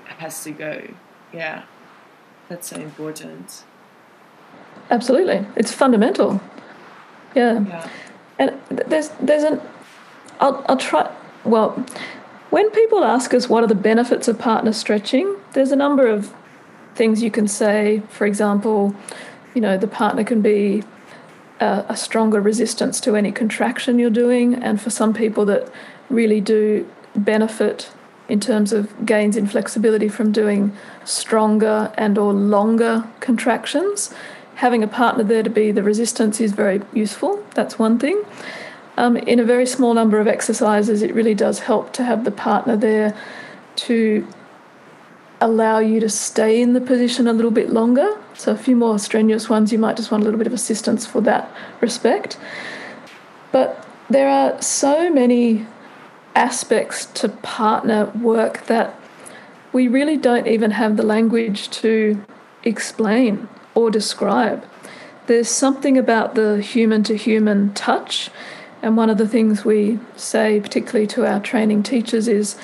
[0.05, 0.87] has to go.
[1.33, 1.63] Yeah,
[2.49, 3.63] that's so important.
[4.89, 6.39] Absolutely, it's fundamental.
[7.35, 7.89] Yeah, Yeah.
[8.39, 9.59] and there's there's an
[10.39, 11.13] I'll, I'll try.
[11.43, 11.71] Well,
[12.49, 16.33] when people ask us what are the benefits of partner stretching, there's a number of
[16.95, 18.01] things you can say.
[18.09, 18.95] For example,
[19.53, 20.83] you know, the partner can be
[21.59, 25.71] a, a stronger resistance to any contraction you're doing, and for some people that
[26.09, 27.89] really do benefit
[28.29, 34.13] in terms of gains in flexibility from doing stronger and or longer contractions
[34.55, 38.21] having a partner there to be the resistance is very useful that's one thing
[38.97, 42.31] um, in a very small number of exercises, it really does help to have the
[42.31, 43.15] partner there
[43.77, 44.27] to
[45.39, 48.17] allow you to stay in the position a little bit longer.
[48.33, 51.05] So, a few more strenuous ones, you might just want a little bit of assistance
[51.05, 52.37] for that respect.
[53.51, 55.67] But there are so many
[56.35, 58.99] aspects to partner work that
[59.73, 62.23] we really don't even have the language to
[62.63, 64.65] explain or describe.
[65.27, 68.31] There's something about the human to human touch
[68.81, 72.57] and one of the things we say, particularly to our training teachers, is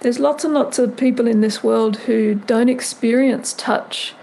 [0.00, 4.14] there's lots and lots of people in this world who don't experience touch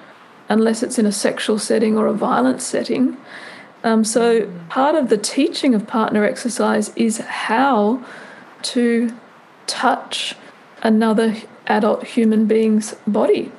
[0.47, 3.17] unless it's in a sexual setting or a violent setting.
[3.83, 8.03] Um, so, part of the teaching of partner exercise is how
[8.63, 9.15] to
[9.67, 10.35] touch
[10.81, 11.35] another
[11.67, 13.51] adult human being's body.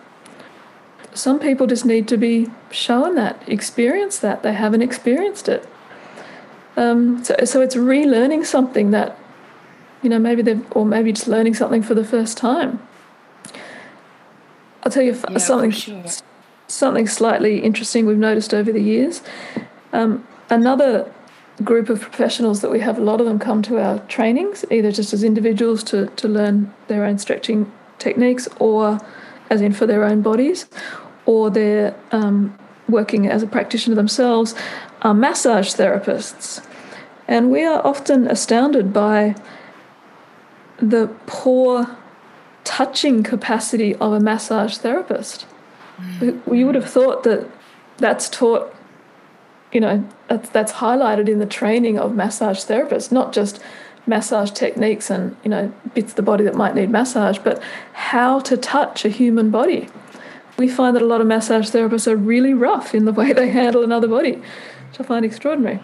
[1.13, 4.43] Some people just need to be shown that, experience that.
[4.43, 5.67] They haven't experienced it.
[6.77, 9.19] Um, so, so it's relearning something that,
[10.03, 12.87] you know, maybe they've, or maybe just learning something for the first time.
[14.83, 16.05] I'll tell you Yeah, something, sure.
[16.69, 19.23] something slightly interesting we've noticed over the years.
[19.93, 21.13] Um, another
[21.65, 24.93] group of professionals that we have, a lot of them come to our trainings, either
[24.93, 29.01] just as individuals to, to learn their own stretching techniques, or
[29.49, 30.69] as in for their own bodies,
[31.25, 32.57] or they're um,
[32.89, 34.55] working as a practitioner themselves,
[35.03, 36.65] are massage therapists.
[37.29, 39.35] And we are often astounded by
[40.79, 41.97] the poor
[42.65, 45.47] touching capacity of a massage therapist.
[46.21, 47.49] We- You would have thought that
[47.99, 48.75] that's taught,
[49.73, 53.61] you know, that's, that's highlighted in the training of massage therapists, not just
[54.07, 57.61] massage techniques and, you know, bits of the body that might need massage, but
[57.93, 59.89] how to touch a human body.
[60.59, 63.49] We find that a lot of massage therapists are really rough in the way they
[63.49, 64.43] handle another body,
[64.99, 65.81] I find extraordinary.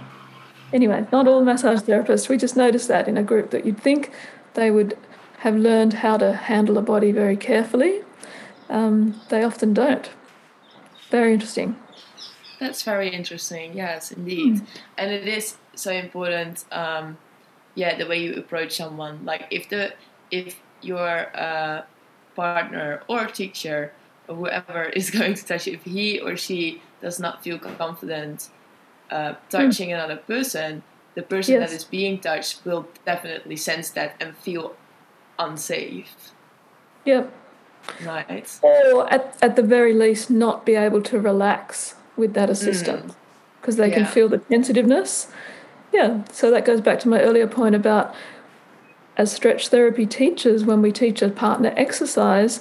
[0.73, 2.29] Anyway, not all massage therapists.
[2.29, 4.11] We just noticed that in a group that you'd think
[4.55, 4.97] they would
[5.39, 8.03] have learned how to handle a body very carefully,
[8.71, 10.09] um, they often don't.
[11.11, 11.77] Very interesting.
[12.59, 13.77] That's very interesting.
[13.77, 14.55] Yes, indeed.
[14.57, 14.67] Mm.
[14.97, 16.65] And it is so important.
[16.71, 17.19] Um,
[17.75, 19.25] yeah, the way you approach someone.
[19.25, 19.95] Like if the
[20.31, 21.83] if your uh,
[22.37, 23.93] partner or teacher
[24.29, 28.49] or whoever is going to touch you, if he or she does not feel confident
[29.13, 29.95] uh, touching mm.
[29.95, 30.83] another person,
[31.15, 31.71] the person yes.
[31.71, 34.75] that is being touched will definitely sense that and feel
[35.39, 36.33] unsafe.
[37.05, 37.33] Yep.
[38.05, 38.59] Right.
[38.63, 43.15] Or at, at the very least, not be able to relax with that assistant
[43.61, 43.79] because mm.
[43.79, 43.95] they yeah.
[43.97, 45.29] can feel the sensitiveness.
[45.93, 46.25] Yeah.
[46.31, 48.15] So that goes back to my earlier point about
[49.17, 52.61] as stretch therapy teachers, when we teach a partner exercise,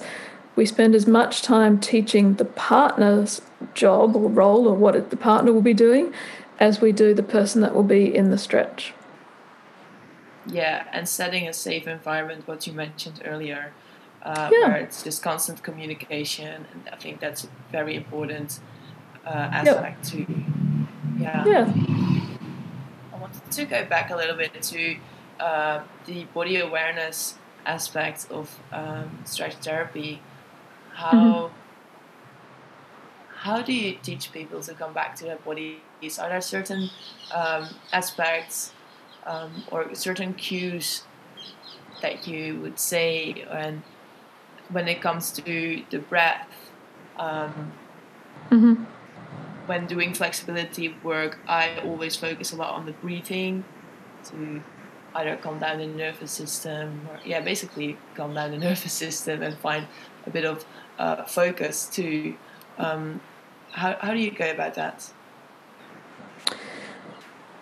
[0.54, 3.40] we spend as much time teaching the partner's
[3.74, 6.12] job or role or what the partner will be doing
[6.62, 8.94] as we do the person that will be in the stretch.
[10.46, 13.72] Yeah, and setting a safe environment, what you mentioned earlier,
[14.22, 14.68] uh, yeah.
[14.68, 18.60] where it's just constant communication, and I think that's a very important
[19.26, 20.26] uh, aspect yep.
[20.26, 20.44] too.
[21.18, 21.44] Yeah.
[21.44, 21.72] Yeah.
[23.12, 24.96] I wanted to go back a little bit to
[25.40, 27.34] uh, the body awareness
[27.66, 30.22] aspect of um, stretch therapy.
[30.92, 31.61] How mm-hmm
[33.42, 36.16] how do you teach people to come back to their bodies?
[36.20, 36.88] Are there certain
[37.34, 38.72] um, aspects
[39.26, 41.02] um, or certain cues
[42.02, 43.82] that you would say and
[44.70, 46.46] when it comes to the breath?
[47.16, 47.72] Um,
[48.48, 48.84] mm-hmm.
[49.66, 53.64] When doing flexibility work, I always focus a lot on the breathing
[54.26, 54.62] to
[55.16, 59.58] either calm down the nervous system or yeah, basically calm down the nervous system and
[59.58, 59.88] find
[60.28, 60.64] a bit of
[61.00, 62.36] uh, focus to
[62.78, 63.20] um,
[63.72, 65.10] how, how do you go about that?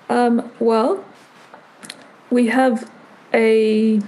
[0.09, 1.05] Um, well,
[2.31, 2.90] we have
[3.33, 4.01] a,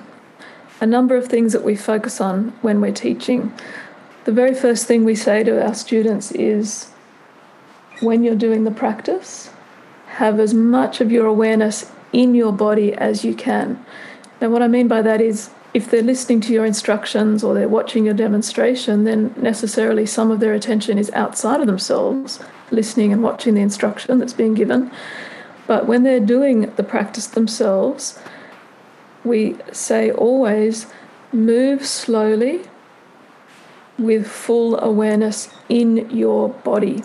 [0.81, 3.53] a number of things that we focus on when we're teaching.
[4.25, 6.91] The very first thing we say to our students is
[8.01, 9.51] when you're doing the practice,
[10.07, 13.85] have as much of your awareness in your body as you can.
[14.41, 17.69] Now, what I mean by that is if they're listening to your instructions or they're
[17.69, 23.23] watching your demonstration, then necessarily some of their attention is outside of themselves, listening and
[23.23, 24.91] watching the instruction that's being given.
[25.67, 28.19] But when they're doing the practice themselves,
[29.25, 30.87] we say always
[31.33, 32.63] move slowly
[33.99, 37.03] with full awareness in your body.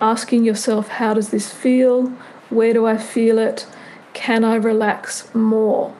[0.00, 2.08] Asking yourself, how does this feel?
[2.48, 3.66] Where do I feel it?
[4.12, 5.94] Can I relax more?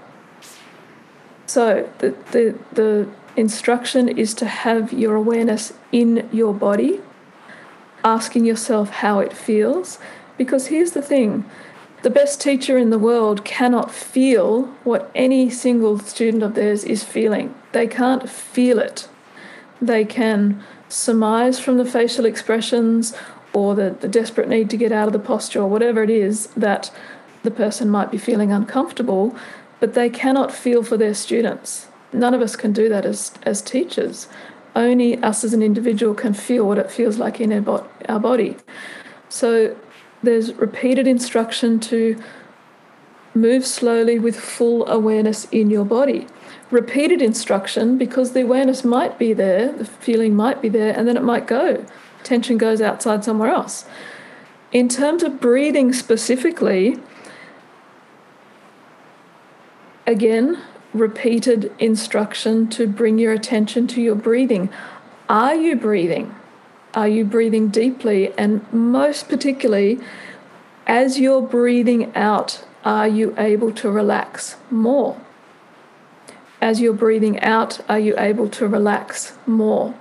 [1.51, 7.01] So the, the, the instruction is to have your awareness in your body,
[8.05, 9.99] asking yourself how it feels.
[10.39, 11.45] Because here's the thing
[12.03, 17.03] the best teacher in the world cannot feel what any single student of theirs is
[17.03, 17.53] feeling.
[17.73, 19.09] They can't feel it.
[19.83, 23.13] They can surmise from the facial expressions
[23.53, 26.47] or the, the desperate need to get out of the posture or whatever it is
[26.57, 26.93] that
[27.43, 29.35] the person might be feeling uncomfortable,
[29.81, 31.89] but they cannot feel for their students.
[32.13, 34.29] None of us can do that as, as teachers.
[34.77, 38.21] Only us as an individual can feel what it feels like in our, bo- our
[38.21, 38.57] body.
[39.29, 39.77] So
[40.23, 42.23] there's repeated instruction to
[43.35, 46.27] move slowly with full awareness in your body.
[46.71, 51.17] Repeated instruction because the awareness might be there, the feeling might be there, and then
[51.17, 51.85] it might go.
[52.23, 53.85] Tension goes outside somewhere else.
[54.73, 56.97] In terms of breathing specifically,
[60.11, 60.59] Again,
[60.93, 64.69] repeated instruction to bring your attention to your breathing.
[65.29, 66.35] Are you breathing?
[66.95, 68.37] Are you breathing deeply?
[68.37, 70.01] And most particularly,
[70.85, 75.17] as you're breathing out, are you able to relax more?
[76.61, 79.95] As you're breathing out, are you able to relax more?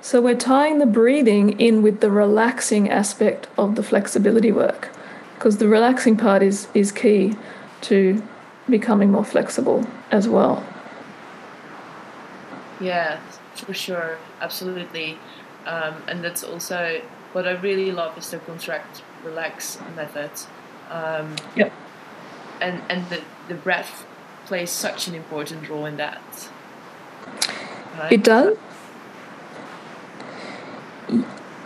[0.00, 4.88] So we're tying the breathing in with the relaxing aspect of the flexibility work
[5.34, 7.36] because the relaxing part is, is key
[7.82, 8.22] to
[8.70, 10.64] becoming more flexible as well.
[12.80, 13.20] Yeah,
[13.54, 15.18] for sure, absolutely.
[15.66, 17.02] Um, and that's also
[17.32, 20.30] what I really love is the contract relax method.
[20.90, 21.72] Um, yep.
[22.60, 24.06] And and the the breath
[24.46, 26.48] plays such an important role in that.
[27.98, 28.12] Right?
[28.12, 28.56] It does.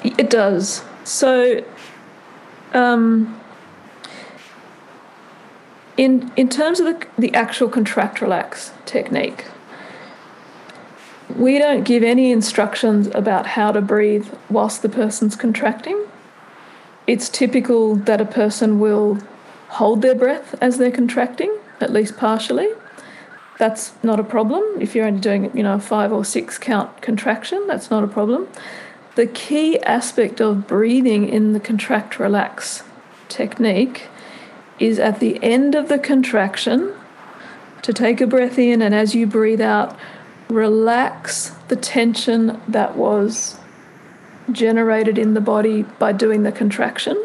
[0.03, 0.85] It does.
[1.05, 1.65] So,
[2.73, 3.41] um,
[5.97, 9.45] in, in terms of the, the actual contract relax technique,
[11.37, 16.07] we don't give any instructions about how to breathe whilst the person's contracting.
[17.07, 19.19] It's typical that a person will
[19.69, 22.69] hold their breath as they're contracting, at least partially.
[23.59, 24.63] that's not a problem.
[24.81, 28.09] If you're only doing, you know, a five or six count contraction, that's not a
[28.09, 28.49] problem.
[29.15, 32.83] The key aspect of breathing in the contract relax
[33.29, 34.09] technique
[34.79, 36.95] is at the end of the contraction
[37.83, 39.97] to take a breath in and as you breathe out,
[40.49, 43.59] relax the tension that was
[44.51, 47.23] generated in the body by doing the contraction.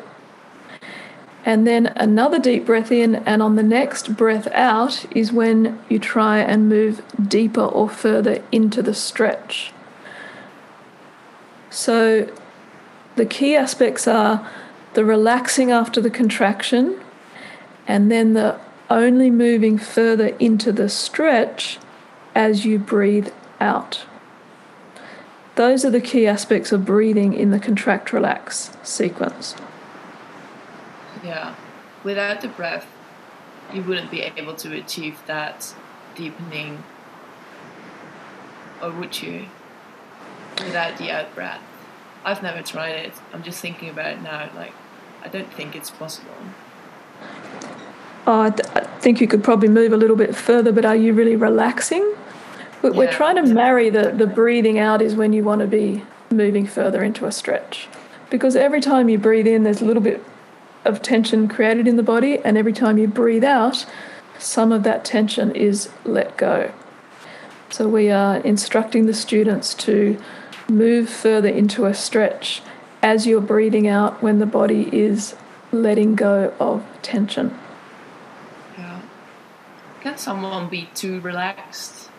[1.45, 5.97] And then another deep breath in, and on the next breath out is when you
[5.97, 9.73] try and move deeper or further into the stretch.
[11.69, 12.31] So
[13.15, 14.47] the key aspects are
[14.93, 16.99] the relaxing after the contraction,
[17.87, 18.59] and then the
[18.89, 21.77] only moving further into the stretch
[22.35, 24.05] as you breathe out.
[25.55, 29.55] Those are the key aspects of breathing in the contract relax sequence.
[31.23, 31.55] Yeah.
[32.03, 32.87] Without the breath,
[33.73, 35.75] you wouldn't be able to achieve that
[36.15, 36.83] deepening,
[38.81, 39.47] or would you?
[40.59, 41.61] Without the out breath.
[42.23, 43.13] I've never tried it.
[43.33, 44.49] I'm just thinking about it now.
[44.55, 44.73] Like,
[45.23, 46.35] I don't think it's possible.
[48.27, 50.95] Oh, I, th- I think you could probably move a little bit further, but are
[50.95, 52.15] you really relaxing?
[52.81, 52.97] We're, yeah.
[52.97, 56.67] we're trying to marry the, the breathing out is when you want to be moving
[56.67, 57.87] further into a stretch.
[58.29, 60.23] Because every time you breathe in, there's a little bit
[60.85, 63.85] of tension created in the body, and every time you breathe out,
[64.37, 66.71] some of that tension is let go.
[67.69, 70.19] So we are instructing the students to
[70.69, 72.61] move further into a stretch
[73.01, 75.35] as you're breathing out when the body is
[75.71, 77.57] letting go of tension.
[80.01, 82.09] Can someone be too relaxed?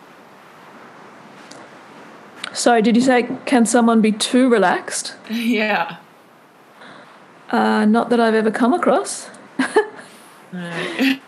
[2.53, 5.15] Sorry, did you say can someone be too relaxed?
[5.29, 5.97] yeah.
[7.49, 9.29] Uh, not that I've ever come across.
[10.51, 11.19] do,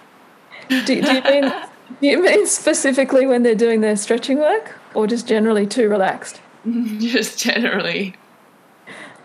[0.85, 1.53] do, you mean,
[2.01, 6.39] do you mean specifically when they're doing their stretching work or just generally too relaxed?
[6.99, 8.15] just generally.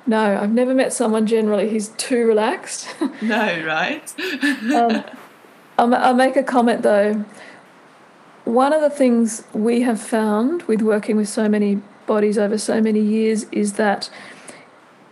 [0.07, 2.89] No, I've never met someone generally who's too relaxed.
[3.21, 4.15] no, right?
[4.75, 5.05] um,
[5.79, 7.25] I'll, I'll make a comment though.
[8.45, 12.81] One of the things we have found with working with so many bodies over so
[12.81, 14.11] many years is that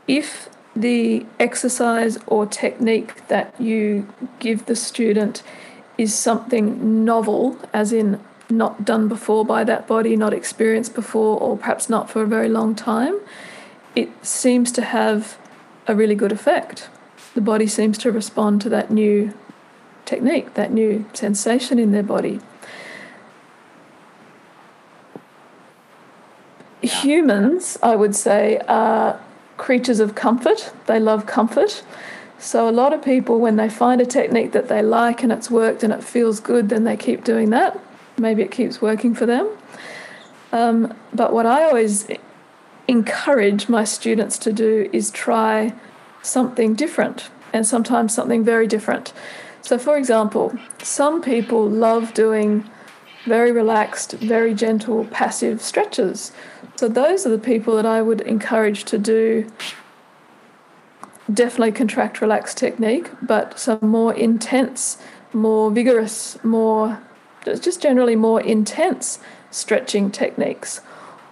[0.08, 4.08] if the exercise or technique that you
[4.38, 5.42] give the student
[5.96, 11.56] is something novel, as in not done before by that body, not experienced before, or
[11.56, 13.18] perhaps not for a very long time,
[13.94, 15.38] it seems to have
[15.86, 16.88] a really good effect.
[17.34, 19.32] The body seems to respond to that new
[20.06, 22.40] technique, that new sensation in their body.
[26.80, 29.20] Humans, I would say, are
[29.56, 30.72] creatures of comfort.
[30.86, 31.82] They love comfort.
[32.38, 35.50] So, a lot of people, when they find a technique that they like and it's
[35.50, 37.80] worked and it feels good, then they keep doing that.
[38.18, 39.48] Maybe it keeps working for them.
[40.52, 42.06] Um, but what I always
[42.88, 45.74] encourage my students to do is try
[46.22, 49.12] something different and sometimes something very different.
[49.66, 52.70] So, for example, some people love doing
[53.24, 56.30] very relaxed, very gentle, passive stretches.
[56.76, 59.50] So those are the people that I would encourage to do
[61.34, 64.98] definitely contract relax technique, but some more intense,
[65.32, 67.02] more vigorous, more
[67.44, 69.18] just generally more intense
[69.50, 70.80] stretching techniques,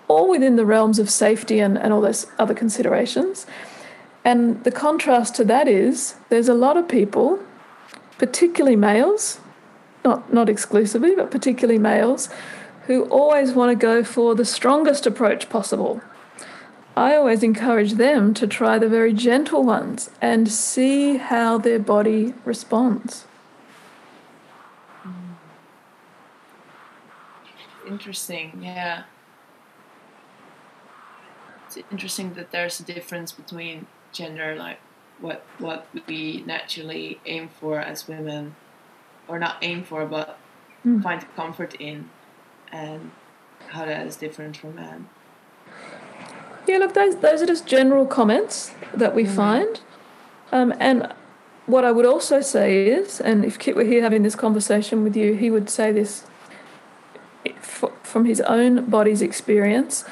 [0.09, 3.47] all within the realms of safety and, and all those other considerations.
[4.25, 7.39] And the contrast to that is there's a lot of people,
[8.19, 9.41] particularly males,
[10.05, 12.29] not, not exclusively, but particularly males,
[12.87, 16.01] who always want to go for the strongest approach possible.
[16.97, 22.35] I always encourage them to try the very gentle ones and see how their body
[22.45, 23.25] responds.
[25.05, 25.35] Mm.
[27.89, 29.05] Interesting, yeah.
[31.67, 34.79] It's interesting that there's a difference between gender, like
[35.21, 38.57] what what we naturally aim for as women,
[39.29, 40.39] or not aim for, but
[40.85, 41.03] mm.
[41.03, 42.11] find comfort in,
[42.73, 43.11] and
[43.69, 45.09] how that is different from men.
[46.67, 49.35] Yeah, look, those those are just general comments that we mm.
[49.35, 49.81] find,
[50.53, 51.13] um, and
[51.67, 55.17] what I would also say is, and if Kit were here having this conversation with
[55.17, 56.27] you, he would say this
[58.03, 60.05] from his own body's experience.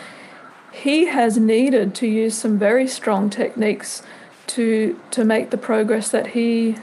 [0.73, 4.03] He has needed to use some very strong techniques
[4.55, 6.77] to to make the progress that he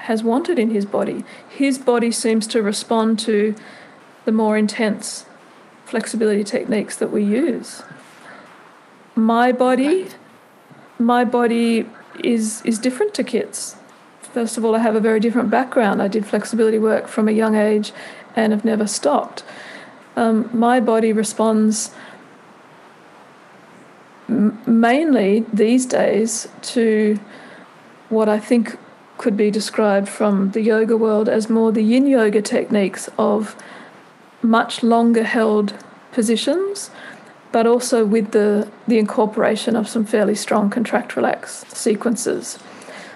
[0.00, 1.24] has wanted in his body.
[1.48, 3.54] His body seems to respond to
[4.24, 5.26] the more intense
[5.84, 7.82] flexibility techniques that we use.
[9.14, 10.08] My body,
[10.98, 11.86] my body
[12.22, 13.76] is is different to Kit's.
[14.32, 16.00] First of all, I have a very different background.
[16.00, 17.92] I did flexibility work from a young age
[18.36, 19.42] and have never stopped.
[20.16, 21.90] Um, my body responds
[24.30, 27.18] mainly these days to
[28.08, 28.76] what I think
[29.18, 33.54] could be described from the yoga world as more the yin yoga techniques of
[34.42, 35.74] much longer held
[36.12, 36.90] positions,
[37.52, 42.58] but also with the, the incorporation of some fairly strong contract relax sequences.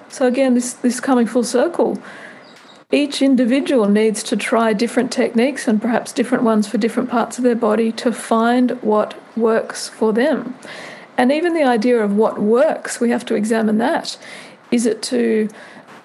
[0.09, 2.01] So again, this this coming full circle.
[2.93, 7.43] Each individual needs to try different techniques and perhaps different ones for different parts of
[7.43, 10.55] their body to find what works for them.
[11.17, 14.19] And even the idea of what works, we have to examine that.
[14.71, 15.49] Is it to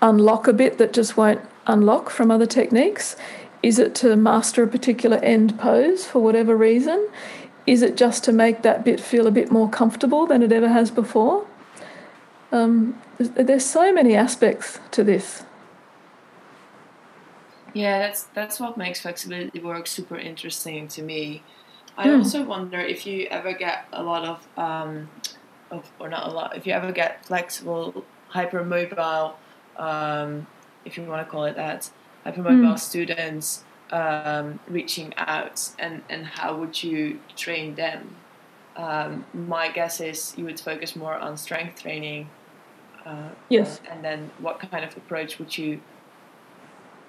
[0.02, 3.16] unlock a bit that just won't unlock from other techniques?
[3.64, 7.10] Is it to master a particular end pose for whatever reason?
[7.66, 10.70] Is it just to make that bit feel a bit more comfortable than it ever
[10.70, 11.46] has before?
[12.52, 15.44] Um, there's so many aspects to this.
[17.74, 21.44] Yeah, that's that's what makes flexibility work super interesting to me.
[22.00, 22.20] I mm.
[22.20, 25.10] also wonder if you ever get a lot of, um,
[25.70, 29.34] of, or not a lot, if you ever get flexible, hypermobile,
[29.76, 30.48] um,
[30.86, 31.92] if you want to call it that,
[32.26, 32.80] hypermobile mm.
[32.80, 38.16] students um, reaching out, and and how would you train them?
[38.78, 42.30] Um, my guess is you would focus more on strength training.
[43.06, 43.82] Uh, yes.
[43.92, 45.82] And then, what kind of approach would you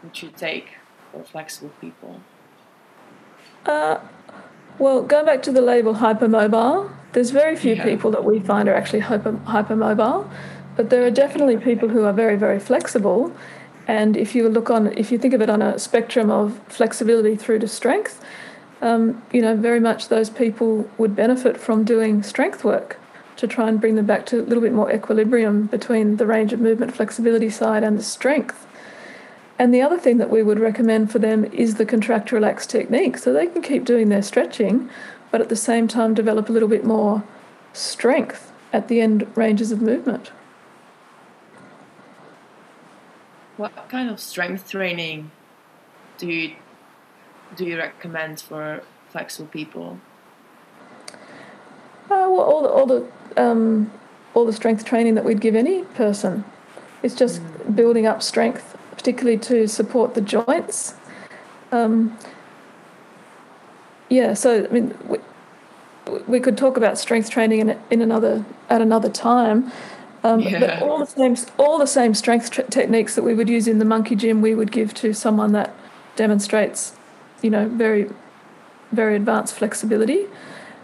[0.03, 0.69] would you take
[1.13, 2.21] for flexible people?
[3.67, 3.99] Uh,
[4.81, 7.85] well, going back to the label hypermobile, there's very few yeah.
[7.85, 10.29] people that we find are actually hyper, hypermobile,
[10.75, 13.31] but there are definitely people who are very, very flexible.
[13.87, 17.37] And if you look on, if you think of it on a spectrum of flexibility
[17.37, 18.25] through to strength,
[18.81, 22.99] um, you know, very much those people would benefit from doing strength work
[23.37, 26.55] to try and bring them back to a little bit more equilibrium between the range
[26.55, 28.67] of movement flexibility side and the strength.
[29.61, 33.19] And the other thing that we would recommend for them is the contract relax technique.
[33.19, 34.89] So they can keep doing their stretching,
[35.31, 37.23] but at the same time develop a little bit more
[37.75, 40.29] strength at the end ranges of movement.
[43.59, 45.31] What kind of strength training
[46.17, 46.55] do you
[47.55, 50.01] do you recommend for flexible people?
[52.05, 53.07] Uh, well, all the all the
[53.37, 53.93] um,
[54.33, 56.47] all the strength training that we'd give any person.
[57.03, 57.77] It's just mm.
[57.77, 60.95] building up strength particularly to support the joints.
[61.73, 62.19] Um,
[64.09, 65.19] yeah, so I mean, we,
[66.27, 69.71] we, could talk about strength training in, in another at another time.
[70.25, 70.59] Um, yeah.
[70.59, 73.79] But all the same all the same strength tra- techniques that we would use in
[73.79, 75.73] the monkey gym, we would give to someone that
[76.17, 76.97] demonstrates,
[77.41, 78.11] you know, very
[78.93, 80.27] very advanced flexibility.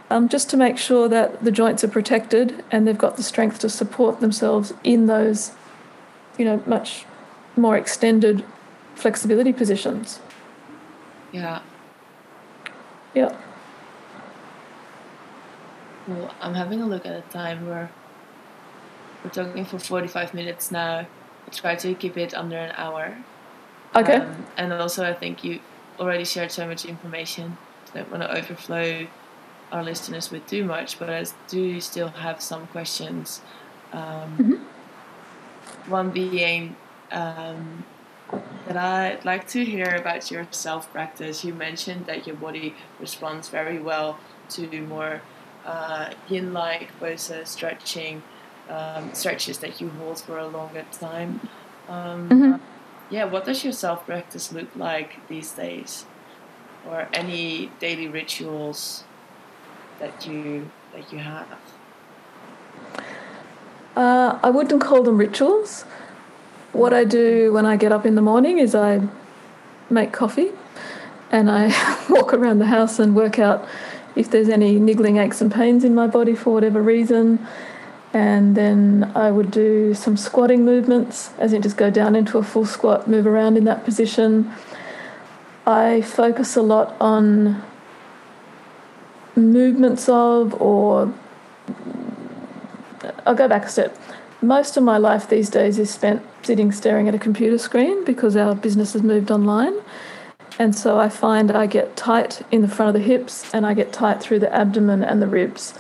[0.09, 3.59] Um, just to make sure that the joints are protected and they've got the strength
[3.61, 5.51] to support themselves in those,
[6.39, 7.07] you know, much
[7.57, 8.45] more extended
[8.95, 10.21] flexibility positions.
[11.33, 11.61] Yeah.
[13.15, 13.37] Yeah.
[16.07, 17.67] Well, I'm having a look at the time.
[17.67, 17.89] We're
[19.25, 21.07] we're talking for 45 minutes now.
[21.47, 23.17] I try to keep it under an hour.
[23.95, 24.17] Okay.
[24.17, 25.61] Um, and also, I think you
[25.99, 27.57] already shared so much information.
[27.93, 29.07] I don't want to overflow
[29.73, 33.41] our listeners with too much, but I do still have some questions.
[33.93, 35.91] Um, mm-hmm.
[35.91, 36.77] One being
[37.11, 37.85] um,
[38.67, 41.45] that I'd like to hear about your self practice.
[41.45, 44.19] You mentioned that your body responds very well
[44.51, 45.23] to more
[45.65, 48.23] uh, yin like poses, stretching,
[48.69, 51.41] um, stretches that you hold for a longer time.
[51.89, 52.55] Um, mm-hmm.
[53.11, 56.07] Yeah, what does your self practice look like these days?
[56.89, 59.05] Or any daily rituals
[59.99, 61.47] that you that you have?
[63.97, 65.85] Uh, I wouldn't call them rituals
[66.77, 69.01] what I do when I get up in the morning is I
[69.89, 70.51] make coffee
[71.31, 71.69] and I
[72.11, 73.67] walk around the house and work out
[74.15, 77.47] if there's any niggling aches and pains in my body for whatever reason.
[78.13, 82.43] And then I would do some squatting movements, as in just go down into a
[82.43, 84.51] full squat, move around in that position.
[85.67, 87.63] I focus a lot on
[89.35, 91.13] movements of, or
[93.27, 93.99] I'll go back a step
[94.43, 98.37] most of my life these days is spent sitting staring at a computer screen because
[98.37, 99.75] our business has moved online.
[100.59, 103.75] And so I find I get tight in the front of the hips and I
[103.75, 105.75] get tight through the abdomen and the ribs.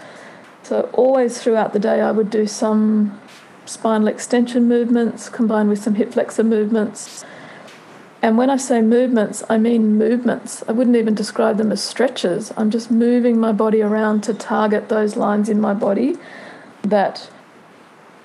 [0.63, 3.21] So, always throughout the day, I would do some
[3.67, 7.25] spinal extension movements combined with some hip flexor movements.
[8.21, 10.65] And when I say movements, I mean movements.
[10.67, 12.53] I wouldn't even describe them as stretches.
[12.57, 16.17] I'm just moving my body around to target those lines in my body
[16.83, 17.31] that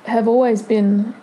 [0.06, 1.14] have always been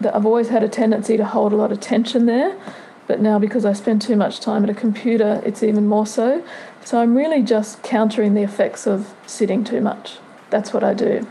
[0.00, 2.58] that I've always had a tendency to hold a lot of tension there,
[3.06, 6.42] but now because I spend too much time at a computer, it's even more so.
[6.84, 10.18] So I'm really just countering the effects of sitting too much.
[10.48, 11.26] That's what I do.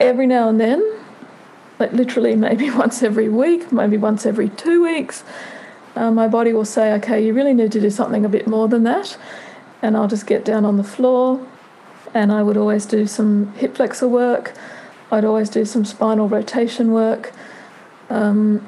[0.00, 0.84] Every now and then,
[1.78, 5.24] like literally maybe once every week, maybe once every two weeks,
[5.94, 8.68] uh, my body will say, okay, you really need to do something a bit more
[8.68, 9.16] than that.
[9.82, 11.46] And I'll just get down on the floor
[12.12, 14.54] and I would always do some hip flexor work.
[15.10, 17.32] I'd always do some spinal rotation work,
[18.10, 18.66] um,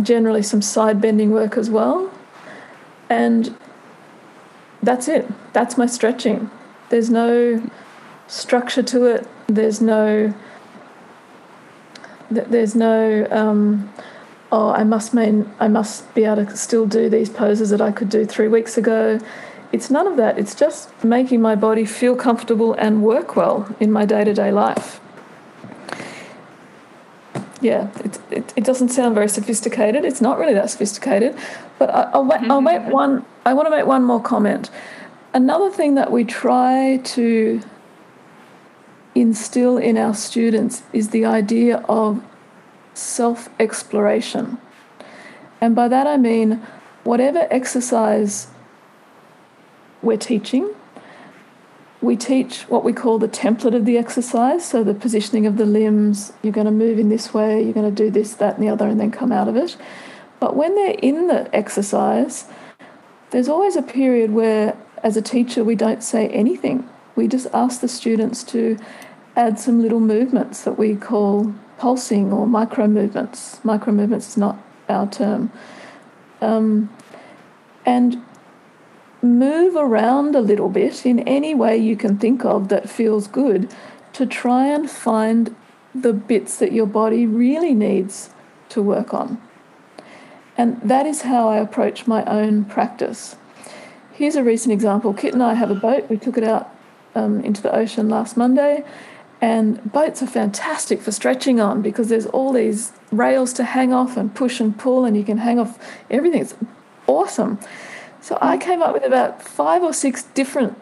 [0.00, 2.12] generally some side bending work as well.
[3.08, 3.56] And
[4.82, 5.26] that's it.
[5.52, 6.50] That's my stretching.
[6.90, 7.68] There's no
[8.28, 9.28] structure to it.
[9.48, 10.34] There's no.
[12.30, 13.26] There's no.
[13.30, 13.92] Um,
[14.52, 17.92] oh, I must mean I must be able to still do these poses that I
[17.92, 19.18] could do three weeks ago.
[19.72, 20.38] It's none of that.
[20.38, 24.52] It's just making my body feel comfortable and work well in my day to day
[24.52, 25.00] life.
[27.66, 30.04] Yeah, it, it, it, doesn't sound very sophisticated.
[30.04, 31.36] It's not really that sophisticated.
[31.80, 34.70] But I, will I'll make one, I want to make one more comment.
[35.34, 37.60] Another thing that we try to
[39.16, 42.22] instill in our students is the idea of
[42.94, 44.58] self exploration.
[45.60, 46.62] And by that I mean
[47.02, 48.46] whatever exercise
[50.02, 50.72] we're teaching,
[52.02, 54.68] we teach what we call the template of the exercise.
[54.68, 57.94] So, the positioning of the limbs, you're going to move in this way, you're going
[57.94, 59.76] to do this, that, and the other, and then come out of it.
[60.38, 62.46] But when they're in the exercise,
[63.30, 66.88] there's always a period where, as a teacher, we don't say anything.
[67.14, 68.78] We just ask the students to
[69.34, 73.60] add some little movements that we call pulsing or micro movements.
[73.64, 75.50] Micro movements is not our term.
[76.40, 76.90] Um,
[77.84, 78.22] and
[79.22, 83.72] move around a little bit in any way you can think of that feels good
[84.12, 85.54] to try and find
[85.94, 88.30] the bits that your body really needs
[88.68, 89.40] to work on.
[90.56, 93.36] And that is how I approach my own practice.
[94.12, 95.12] Here's a recent example.
[95.12, 96.08] Kit and I have a boat.
[96.08, 96.74] We took it out
[97.14, 98.84] um, into the ocean last Monday,
[99.40, 104.16] and boats are fantastic for stretching on because there's all these rails to hang off
[104.16, 105.78] and push and pull, and you can hang off
[106.10, 106.40] everything.
[106.40, 106.54] It's
[107.06, 107.58] awesome.
[108.26, 110.76] So I came up with about five or six different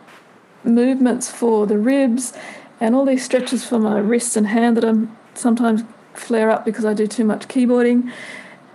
[0.64, 2.32] movements for the ribs
[2.80, 5.84] and all these stretches for my wrists and hand that I'm sometimes
[6.14, 8.10] flare up because I do too much keyboarding.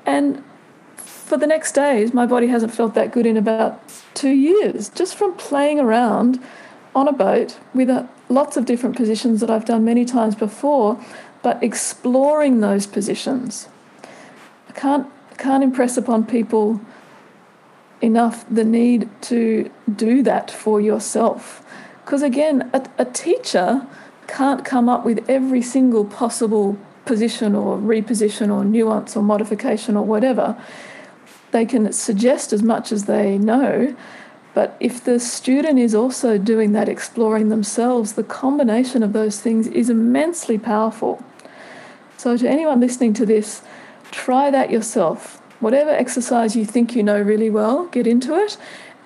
[0.05, 0.43] And
[0.97, 3.81] for the next days, my body hasn't felt that good in about
[4.13, 6.39] two years, just from playing around
[6.93, 11.03] on a boat with a, lots of different positions that I've done many times before,
[11.41, 13.67] but exploring those positions.
[14.67, 15.07] I can't,
[15.39, 16.79] can't impress upon people
[18.01, 21.63] enough the need to do that for yourself.
[22.03, 23.85] Because again, a, a teacher
[24.27, 30.05] can't come up with every single possible position or reposition or nuance or modification or
[30.05, 30.61] whatever.
[31.51, 33.95] They can suggest as much as they know,
[34.53, 39.67] but if the student is also doing that, exploring themselves, the combination of those things
[39.67, 41.23] is immensely powerful.
[42.17, 43.61] So, to anyone listening to this,
[44.11, 48.57] try that yourself whatever exercise you think you know really well, get into it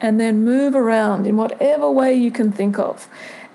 [0.03, 3.07] and then move around in whatever way you can think of.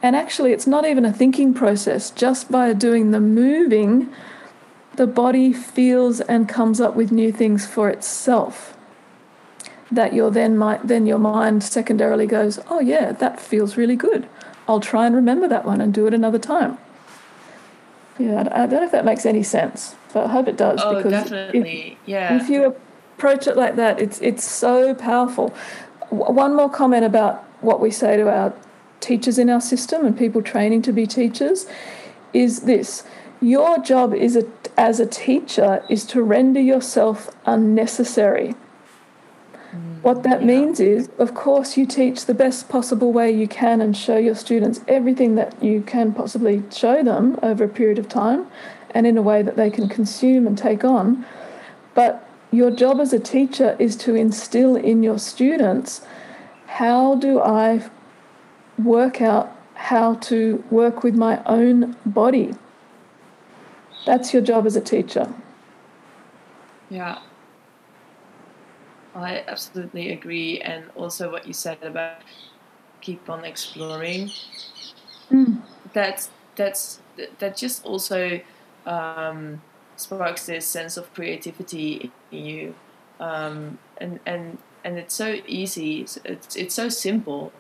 [0.03, 4.13] And actually, it's not even a thinking process, just by doing the moving,
[4.97, 8.77] the body feels and comes up with new things for itself.
[9.91, 14.27] That your then might then your mind secondarily goes, oh yeah, that feels really good.
[14.67, 16.79] I'll try and remember that one and do it another time.
[18.19, 20.81] Yeah, I don't know if that makes any sense, but I hope it does.
[20.83, 21.93] Oh, because definitely.
[21.93, 22.41] If, yeah.
[22.41, 22.77] If you
[23.19, 25.49] approach it like that, it's it's so powerful.
[26.11, 28.55] One more comment about what we say to our
[29.01, 31.67] teachers in our system and people training to be teachers
[32.33, 33.05] is this
[33.41, 34.45] your job is a,
[34.77, 38.57] as a teacher is to render yourself unnecessary
[39.73, 40.47] mm, what that yeah.
[40.47, 44.35] means is of course you teach the best possible way you can and show your
[44.35, 48.47] students everything that you can possibly show them over a period of time
[48.91, 51.25] and in a way that they can consume and take on
[51.95, 56.01] but your job as a teacher is to instill in your students
[56.67, 57.89] how do I
[58.79, 62.55] work out how to work with my own body.
[64.05, 65.33] That's your job as a teacher.
[66.91, 67.21] Yeah.
[69.15, 70.61] I absolutely agree.
[70.61, 72.23] And also what you said about
[73.01, 74.31] keep on exploring.
[75.31, 75.63] Mm.
[75.93, 77.01] That's that's
[77.39, 78.41] that just also
[78.87, 79.63] um,
[79.99, 82.75] sparks this sense of creativity in you,
[83.21, 86.07] um, and and and it's so easy.
[86.25, 87.53] It's it's so simple,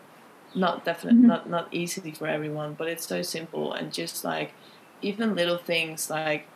[0.54, 1.28] not definitely mm-hmm.
[1.28, 4.52] not not easy for everyone, but it's so simple and just like
[5.02, 6.46] even little things like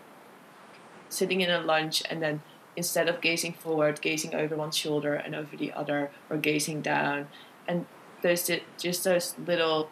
[1.09, 2.43] sitting in a lunge and then
[2.77, 7.29] instead of gazing forward, gazing over one shoulder and over the other, or gazing down.
[7.69, 7.87] And
[8.23, 9.91] there's just those little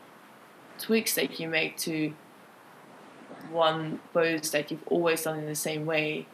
[0.78, 2.14] tweaks that you make to
[3.50, 6.26] one pose that you've always done in the same way.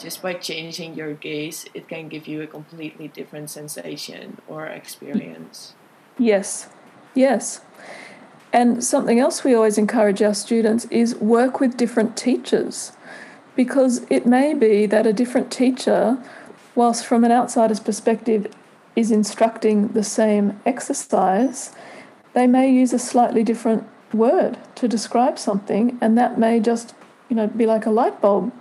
[0.00, 5.74] Just by changing your gaze, it can give you a completely different sensation or experience.
[6.18, 6.70] Yes,
[7.14, 7.60] yes.
[8.52, 12.92] And something else we always encourage our students is work with different teachers
[13.56, 16.22] because it may be that a different teacher,
[16.74, 18.46] whilst from an outsider's perspective,
[18.96, 21.74] is instructing the same exercise,
[22.34, 26.94] they may use a slightly different word to describe something, and that may just,
[27.28, 28.52] you know, be like a light bulb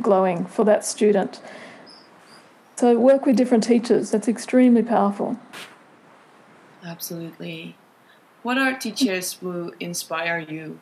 [0.00, 1.40] glowing for that student.
[2.76, 4.10] So work with different teachers.
[4.10, 5.38] That's extremely powerful.
[6.84, 7.76] Absolutely.
[8.42, 10.78] What are teachers who inspire you?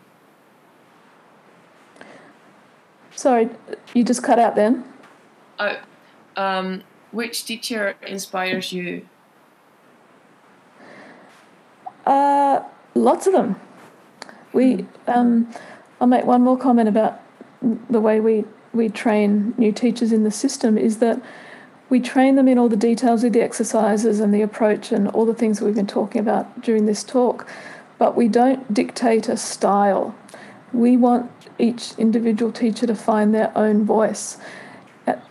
[3.16, 3.48] Sorry,
[3.94, 4.84] you just cut out then.
[5.58, 5.76] Oh,
[6.36, 9.08] um, which teacher inspires you?
[12.04, 12.62] Uh,
[12.94, 13.54] lots of them.
[14.54, 15.10] We, hmm.
[15.10, 15.54] um,
[16.00, 17.20] I'll make one more comment about
[17.90, 21.20] the way we, we train new teachers in the system is that
[21.90, 25.26] we train them in all the details of the exercises and the approach and all
[25.26, 27.46] the things that we've been talking about during this talk,
[27.98, 30.14] but we don't dictate a style.
[30.72, 34.38] We want each individual teacher to find their own voice.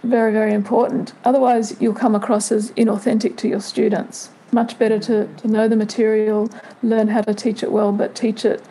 [0.04, 1.14] Very, very important.
[1.26, 4.30] Otherwise, you'll come across as inauthentic to your students.
[4.52, 6.50] Much better to, to know the material,
[6.84, 8.64] learn how to teach it well, but teach it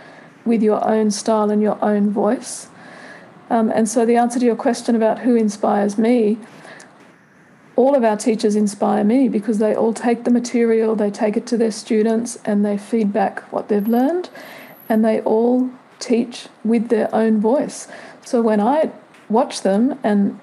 [0.44, 2.68] with your own style and your own voice.
[3.50, 6.38] Um, and so, the answer to your question about who inspires me,
[7.76, 11.46] all of our teachers inspire me because they all take the material, they take it
[11.46, 14.30] to their students, and they feed back what they've learned,
[14.88, 17.88] and they all teach with their own voice.
[18.24, 18.90] So when I
[19.28, 20.38] watch them and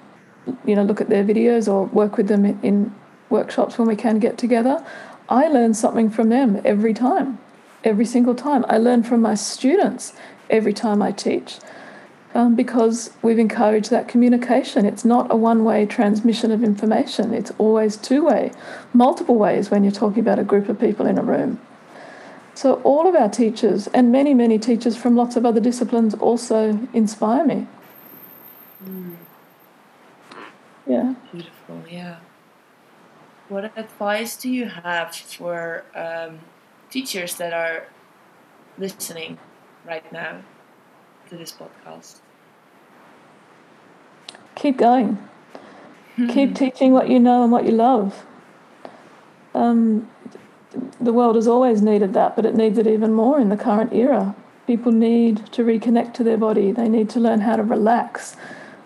[0.64, 2.94] you know look at their videos or work with them in
[3.28, 4.84] workshops when we can get together,
[5.28, 7.38] I learn something from them every time,
[7.84, 8.64] every single time.
[8.68, 10.12] I learn from my students
[10.48, 11.58] every time I teach.
[12.32, 14.86] Um, because we've encouraged that communication.
[14.86, 18.52] It's not a one way transmission of information, it's always two way,
[18.92, 21.60] multiple ways when you're talking about a group of people in a room.
[22.54, 26.78] So, all of our teachers and many, many teachers from lots of other disciplines also
[26.92, 27.66] inspire me.
[28.84, 29.16] Mm.
[30.86, 31.14] Yeah.
[31.32, 32.18] Beautiful, yeah.
[33.48, 36.38] What advice do you have for um,
[36.90, 37.86] teachers that are
[38.78, 39.38] listening
[39.86, 40.42] right now
[41.28, 42.18] to this podcast?
[44.56, 45.18] Keep going.
[46.28, 48.26] Keep teaching what you know and what you love.
[49.54, 50.10] Um,
[51.00, 53.92] the world has always needed that, but it needs it even more in the current
[53.92, 54.34] era.
[54.66, 58.36] People need to reconnect to their body, they need to learn how to relax.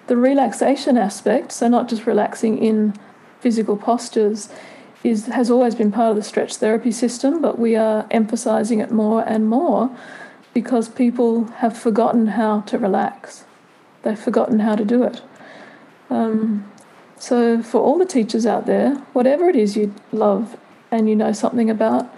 [0.07, 2.95] The relaxation aspect, so not just relaxing in
[3.41, 4.49] physical postures,
[5.05, 8.91] is, has always been part of the stretch therapy system, but we are emphasizing it
[8.91, 9.95] more and more
[10.55, 13.45] because people have forgotten how to relax.
[14.03, 15.23] They've forgotten how to do it.
[16.11, 16.71] Um,
[17.19, 20.57] so, for all the teachers out there, whatever it is you love
[20.91, 22.13] and you know something about,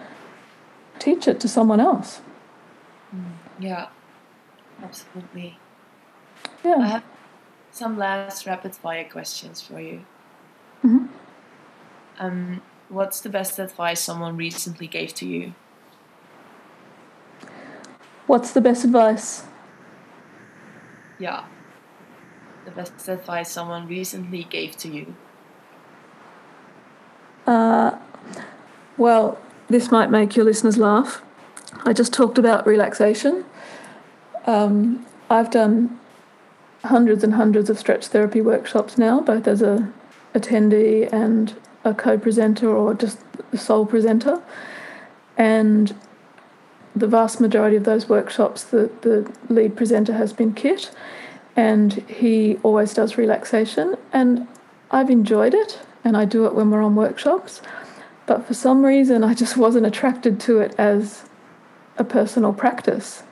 [0.98, 2.20] teach it to someone else.
[3.14, 3.86] Mm, yeah,
[4.82, 5.58] absolutely.
[6.64, 6.76] Yeah.
[6.78, 7.04] I have
[7.70, 10.04] some last rapid fire questions for you.
[10.84, 11.06] Mm-hmm.
[12.18, 15.54] Um, what's the best advice someone recently gave to you?
[18.26, 19.44] What's the best advice?
[21.18, 21.44] Yeah.
[22.64, 25.14] The best advice someone recently gave to you.
[27.46, 27.96] Uh,
[28.96, 31.22] well, this might make your listeners laugh.
[31.84, 33.44] I just talked about relaxation.
[34.46, 35.98] Um, I've done
[36.84, 39.92] hundreds and hundreds of stretch therapy workshops now, both as a
[40.34, 41.54] attendee and
[41.86, 43.18] a co-presenter or just
[43.50, 44.42] the sole presenter.
[45.36, 45.94] And
[46.94, 50.90] the vast majority of those workshops, the, the lead presenter has been Kit,
[51.54, 53.96] and he always does relaxation.
[54.12, 54.48] And
[54.90, 57.62] I've enjoyed it, and I do it when we're on workshops.
[58.26, 61.24] But for some reason, I just wasn't attracted to it as
[61.98, 63.22] a personal practice.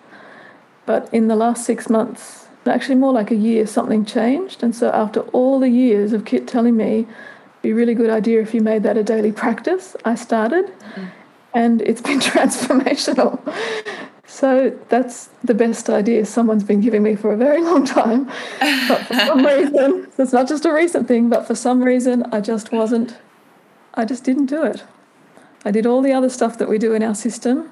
[0.86, 4.62] But in the last six months, actually more like a year, something changed.
[4.62, 7.07] And so after all the years of Kit telling me,
[7.64, 10.66] be a really good idea if you made that a daily practice, I started.
[10.66, 11.04] Mm-hmm.
[11.54, 13.32] And it's been transformational.
[14.26, 18.30] So that's the best idea someone's been giving me for a very long time.
[18.88, 22.40] But for some reason, it's not just a recent thing, but for some reason, I
[22.40, 23.16] just wasn't
[23.94, 24.82] I just didn't do it.
[25.64, 27.70] I did all the other stuff that we do in our system,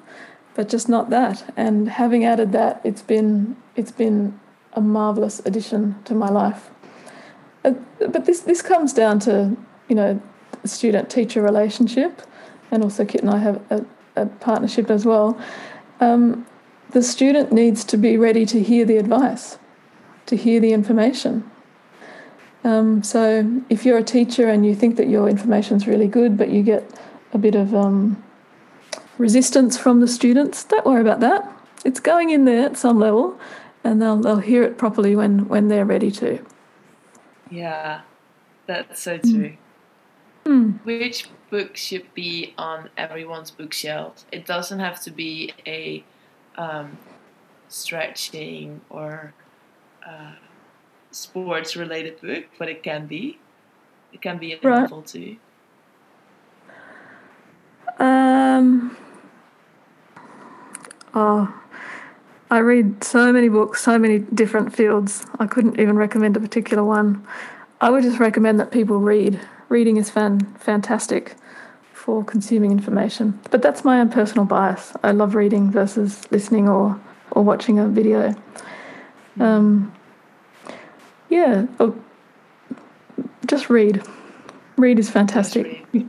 [0.55, 1.53] but just not that.
[1.57, 4.39] And having added that, it's been it's been
[4.73, 6.71] a marvelous addition to my life.
[7.65, 9.57] uh, but this this comes down to
[9.93, 10.23] you know
[10.65, 12.23] student teacher relationship,
[12.71, 13.85] and also Kit and I have a,
[14.17, 15.39] a partnership as well.
[16.01, 16.47] Um,
[16.93, 19.59] the student needs to be ready to hear the advice,
[20.25, 21.51] to hear the information.
[22.65, 26.39] Um, so if you're a teacher and you think that your information is really good,
[26.39, 26.91] but you get
[27.35, 28.23] a bit of um,
[29.19, 31.53] resistance from the students, don't worry about that.
[31.85, 33.39] It's going in there at some level,
[33.85, 36.39] and they'll they'll hear it properly when when they're ready to.
[37.51, 38.01] Yeah,
[38.67, 39.59] that's so true.
[40.45, 40.85] Mm.
[40.85, 44.25] Which book should be on everyone's bookshelf?
[44.33, 46.03] It doesn't have to be a
[46.57, 46.99] um,
[47.69, 49.33] stretching or
[50.07, 50.35] uh,
[51.11, 53.39] sports related book, but it can be.
[54.13, 54.83] It can be a Right.
[54.83, 55.37] novel too.
[57.99, 58.97] Um.
[61.15, 61.53] Oh,
[62.51, 65.27] I read so many books, so many different fields.
[65.39, 67.25] I couldn't even recommend a particular one.
[67.81, 69.39] I would just recommend that people read.
[69.73, 71.35] Reading is fan fantastic
[71.95, 73.41] for consuming information.
[73.51, 74.93] But that's my own personal bias.
[75.03, 77.01] I love reading versus listening or
[77.31, 78.35] or watching a video.
[79.41, 79.91] Um.
[81.31, 81.69] Yeah.
[81.81, 81.97] Oh,
[83.47, 84.03] just read.
[84.77, 85.65] Read is fantastic.
[85.65, 86.07] read.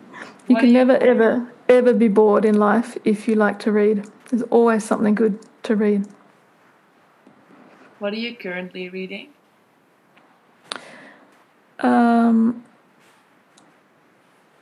[0.49, 4.03] You, can you- never ever ever be bored in life if you like to read.
[4.28, 6.05] There's always something good to read.
[7.99, 9.30] What are you currently reading?
[11.80, 12.61] Um,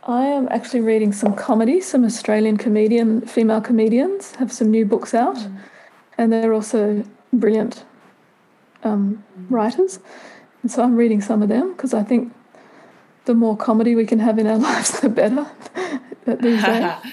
[0.04, 1.80] I am actually reading some comedy.
[1.80, 5.38] Some Australian comedian female comedians have some new books out,
[6.18, 7.86] and they're also brilliant
[8.84, 10.00] um, writers.
[10.64, 12.34] And so I'm reading some of them because I think
[13.26, 15.46] the more comedy we can have in our lives, the better.
[16.26, 16.94] these days.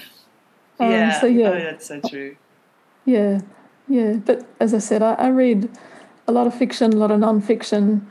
[0.81, 1.19] Um, yeah.
[1.19, 1.49] so yeah.
[1.49, 2.37] Oh, that's so true.
[3.03, 3.41] Yeah,
[3.89, 4.13] yeah.
[4.13, 5.69] But as I said, I, I read
[6.25, 8.07] a lot of fiction, a lot of non-fiction.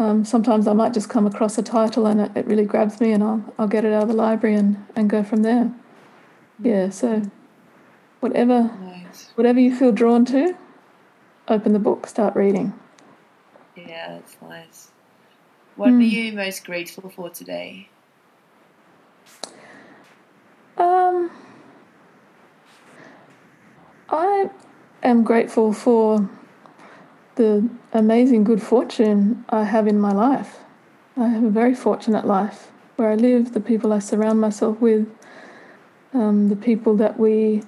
[0.00, 3.12] Um, sometimes I might just come across a title and it, it really grabs me,
[3.12, 5.70] and I'll I'll get it out of the library and, and go from there.
[6.58, 6.88] Yeah.
[6.88, 7.22] So
[8.20, 9.30] whatever Nice.
[9.34, 10.56] whatever you feel drawn to,
[11.48, 12.72] open the book, start reading.
[13.76, 14.88] Yeah, that's nice.
[15.76, 16.00] What are Hmm.
[16.00, 17.90] you most grateful for today?
[20.78, 21.30] Um,
[24.08, 24.48] I
[25.02, 26.26] am grateful for
[27.36, 30.58] the amazing good fortune I have in my life.
[31.16, 35.08] I have a very fortunate life where I live, the people I surround myself with,
[36.12, 37.62] um, the people that we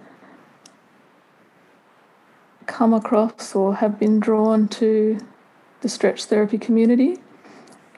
[2.66, 5.18] come across or have been drawn to
[5.80, 7.18] the stretch therapy community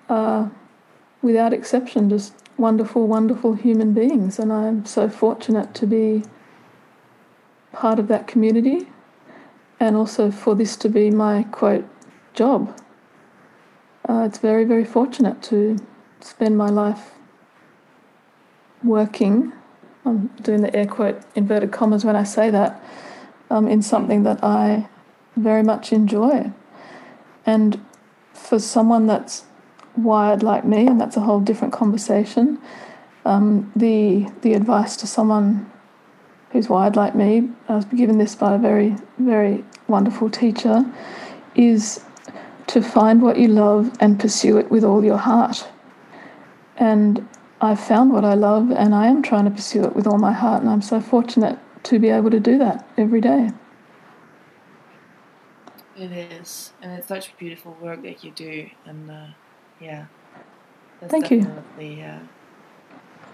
[0.09, 0.51] are,
[1.23, 4.39] without exception, just wonderful, wonderful human beings.
[4.39, 6.25] And I'm so fortunate to be
[7.73, 8.89] part of that community
[9.81, 11.89] and also for this to be my quote
[12.35, 12.77] job.
[14.09, 15.79] Uh, it's very, very fortunate to
[16.21, 17.13] spend my life
[18.83, 19.53] working.
[20.05, 22.83] I'm doing the air quote inverted commas when I say that
[23.51, 24.89] um, in something that I
[25.37, 26.53] very much enjoy.
[27.47, 27.85] And
[28.33, 29.45] for someone that's
[29.97, 32.59] wired like me, and that's a whole different conversation.
[33.25, 35.71] Um, the the advice to someone
[36.55, 40.87] who's wired like me, I was given this by a very very wonderful teacher,
[41.55, 42.03] is
[42.69, 45.69] to find what you love and pursue it with all your heart.
[46.79, 47.29] And
[47.61, 50.33] I've found what I love, and I am trying to pursue it with all my
[50.33, 53.51] heart, and I'm so fortunate to be able to do that every day.
[55.97, 59.27] It is, and it's such beautiful work that you do, and uh,
[59.81, 60.07] yeah,
[61.09, 61.43] Thank you.
[61.43, 62.21] Uh,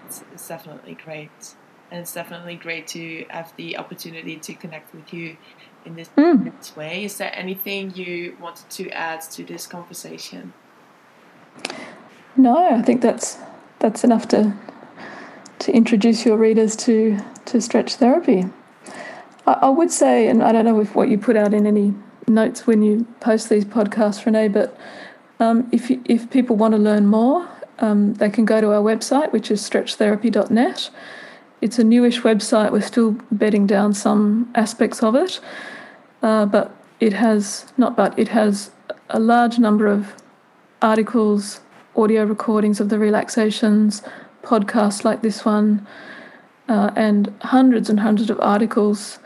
[0.05, 1.55] it's, it's definitely great,
[1.91, 5.37] and it's definitely great to have the opportunity to connect with you
[5.85, 6.51] in this, Mm.
[6.75, 7.03] way.
[7.03, 10.53] Is there anything you wanted to add to this conversation?
[12.35, 13.37] No, I think that's
[13.79, 14.53] that's enough to
[15.59, 18.45] to introduce your readers to to stretch therapy.
[19.45, 21.93] I, I would say, and I don't know if what you put out in any
[22.27, 24.77] notes when you post these podcasts, Renée, but
[25.39, 28.81] um, if you, if people want to learn more, um, they can go to our
[28.81, 30.89] website, which is stretchtherapy.net.
[31.61, 32.71] It's a newish website.
[32.71, 35.39] We're still bedding down some aspects of it,
[36.23, 37.95] uh, but it has not.
[37.95, 38.71] But it has
[39.09, 40.15] a large number of
[40.81, 41.61] articles,
[41.95, 44.01] audio recordings of the relaxations,
[44.41, 45.85] podcasts like this one,
[46.67, 49.19] uh, and hundreds and hundreds of articles.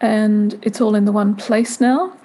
[0.00, 2.16] And it's all in the one place now.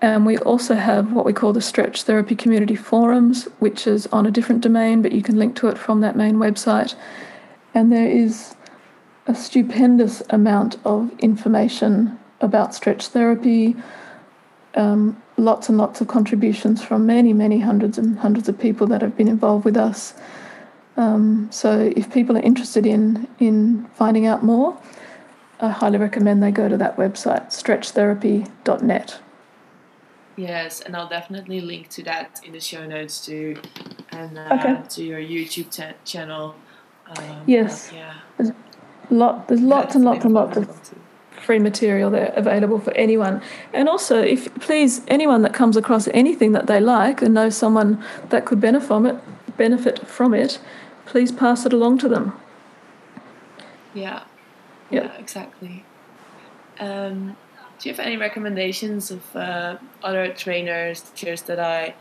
[0.00, 4.26] And we also have what we call the Stretch Therapy Community Forums, which is on
[4.26, 6.94] a different domain, but you can link to it from that main website.
[7.74, 8.54] And there is
[9.30, 13.76] a stupendous amount of information about stretch therapy,
[14.74, 19.00] um, lots and lots of contributions from many, many hundreds and hundreds of people that
[19.00, 20.14] have been involved with us.
[20.96, 24.76] Um, so if people are interested in in finding out more,
[25.60, 29.20] I highly recommend they go to that website, stretchtherapy.net.
[30.36, 33.62] Yes, and I'll definitely link to that in the show notes too,
[34.10, 34.82] and uh, okay.
[34.88, 36.56] to your YouTube t- channel.
[37.06, 37.92] Um, yes.
[37.94, 38.14] Yeah.
[39.10, 39.48] There's lot.
[39.48, 40.94] There's lots That's and lots and lots of
[41.30, 43.42] free material there available for anyone.
[43.72, 48.02] And also, if please anyone that comes across anything that they like and knows someone
[48.28, 49.16] that could benefit from it,
[49.56, 50.60] benefit from it,
[51.06, 52.32] please pass it along to them.
[53.94, 54.22] Yeah.
[54.90, 55.04] Yep.
[55.04, 55.84] Yeah, exactly.
[56.78, 57.36] Um,
[57.78, 61.94] do you have any recommendations of uh, other trainers, teachers that I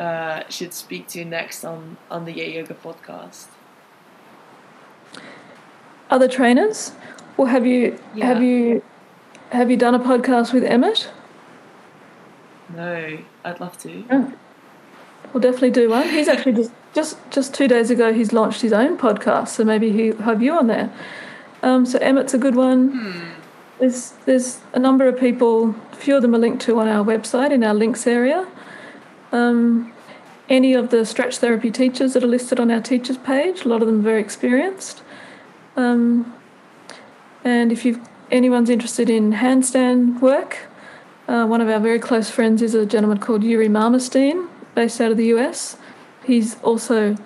[0.00, 3.48] uh, should speak to next on, on the YAY!YOGA podcast?
[6.10, 6.92] Other trainers?
[7.36, 8.26] Well, have you yeah.
[8.26, 8.82] have you
[9.52, 11.08] have you done a podcast with Emmet?
[12.74, 14.04] No, I'd love to.
[14.10, 14.32] Oh.
[15.32, 16.08] We'll definitely do one.
[16.08, 19.90] He's actually just just just two days ago he's launched his own podcast, so maybe
[19.90, 20.92] he'll have you on there.
[21.62, 22.88] Um, so Emmet's a good one.
[22.90, 23.20] Hmm.
[23.78, 25.74] There's there's a number of people.
[25.92, 28.46] A few of them are linked to on our website in our links area.
[29.32, 29.92] Um,
[30.48, 33.80] any of the stretch therapy teachers that are listed on our teachers page, a lot
[33.80, 35.02] of them very experienced.
[35.76, 36.34] Um,
[37.44, 40.58] and if you anyone's interested in handstand work,
[41.28, 45.10] uh, one of our very close friends is a gentleman called Yuri Marmerstein, based out
[45.10, 45.76] of the US.
[46.24, 47.16] He's also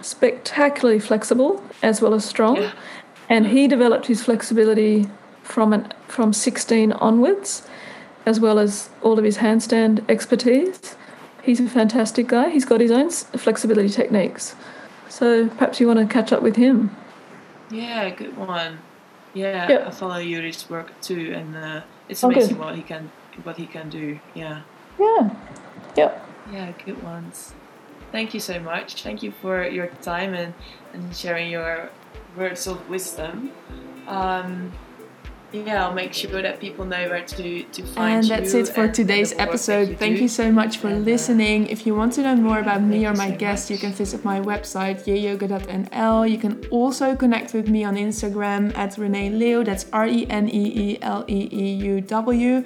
[0.00, 2.72] spectacularly flexible as well as strong, yeah.
[3.28, 5.08] and he developed his flexibility
[5.42, 7.66] from an, from 16 onwards,
[8.24, 10.96] as well as all of his handstand expertise.
[11.42, 12.50] He's a fantastic guy.
[12.50, 14.56] He's got his own flexibility techniques.
[15.08, 16.94] So perhaps you want to catch up with him.
[17.70, 18.78] Yeah, good one.
[19.34, 19.86] Yeah, yep.
[19.86, 23.10] I follow Yuri's work too, and uh, it's amazing what he can
[23.42, 24.18] what he can do.
[24.34, 24.62] Yeah.
[24.98, 25.30] Yeah.
[25.96, 26.28] Yep.
[26.52, 27.52] Yeah, good ones.
[28.12, 29.02] Thank you so much.
[29.02, 30.54] Thank you for your time and,
[30.94, 31.90] and sharing your
[32.36, 33.50] words of wisdom.
[34.06, 34.72] Um,
[35.64, 38.32] yeah, I'll make sure that people know where to, to find you.
[38.34, 39.88] And that's it for today's episode.
[39.88, 40.22] You Thank do.
[40.22, 41.68] you so much for and, uh, listening.
[41.68, 44.24] If you want to know more about me or my so guests, you can visit
[44.24, 46.30] my website, yayyoga.nl.
[46.30, 49.64] You can also connect with me on Instagram at Renée Leeuw.
[49.64, 52.64] That's R E N E E L E E U W.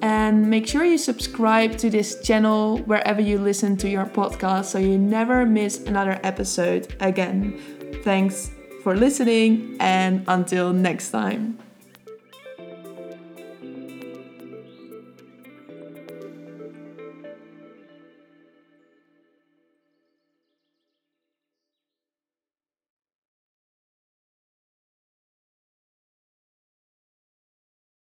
[0.00, 4.78] And make sure you subscribe to this channel wherever you listen to your podcast so
[4.78, 7.58] you never miss another episode again.
[8.04, 11.67] Thanks for listening, and until next time.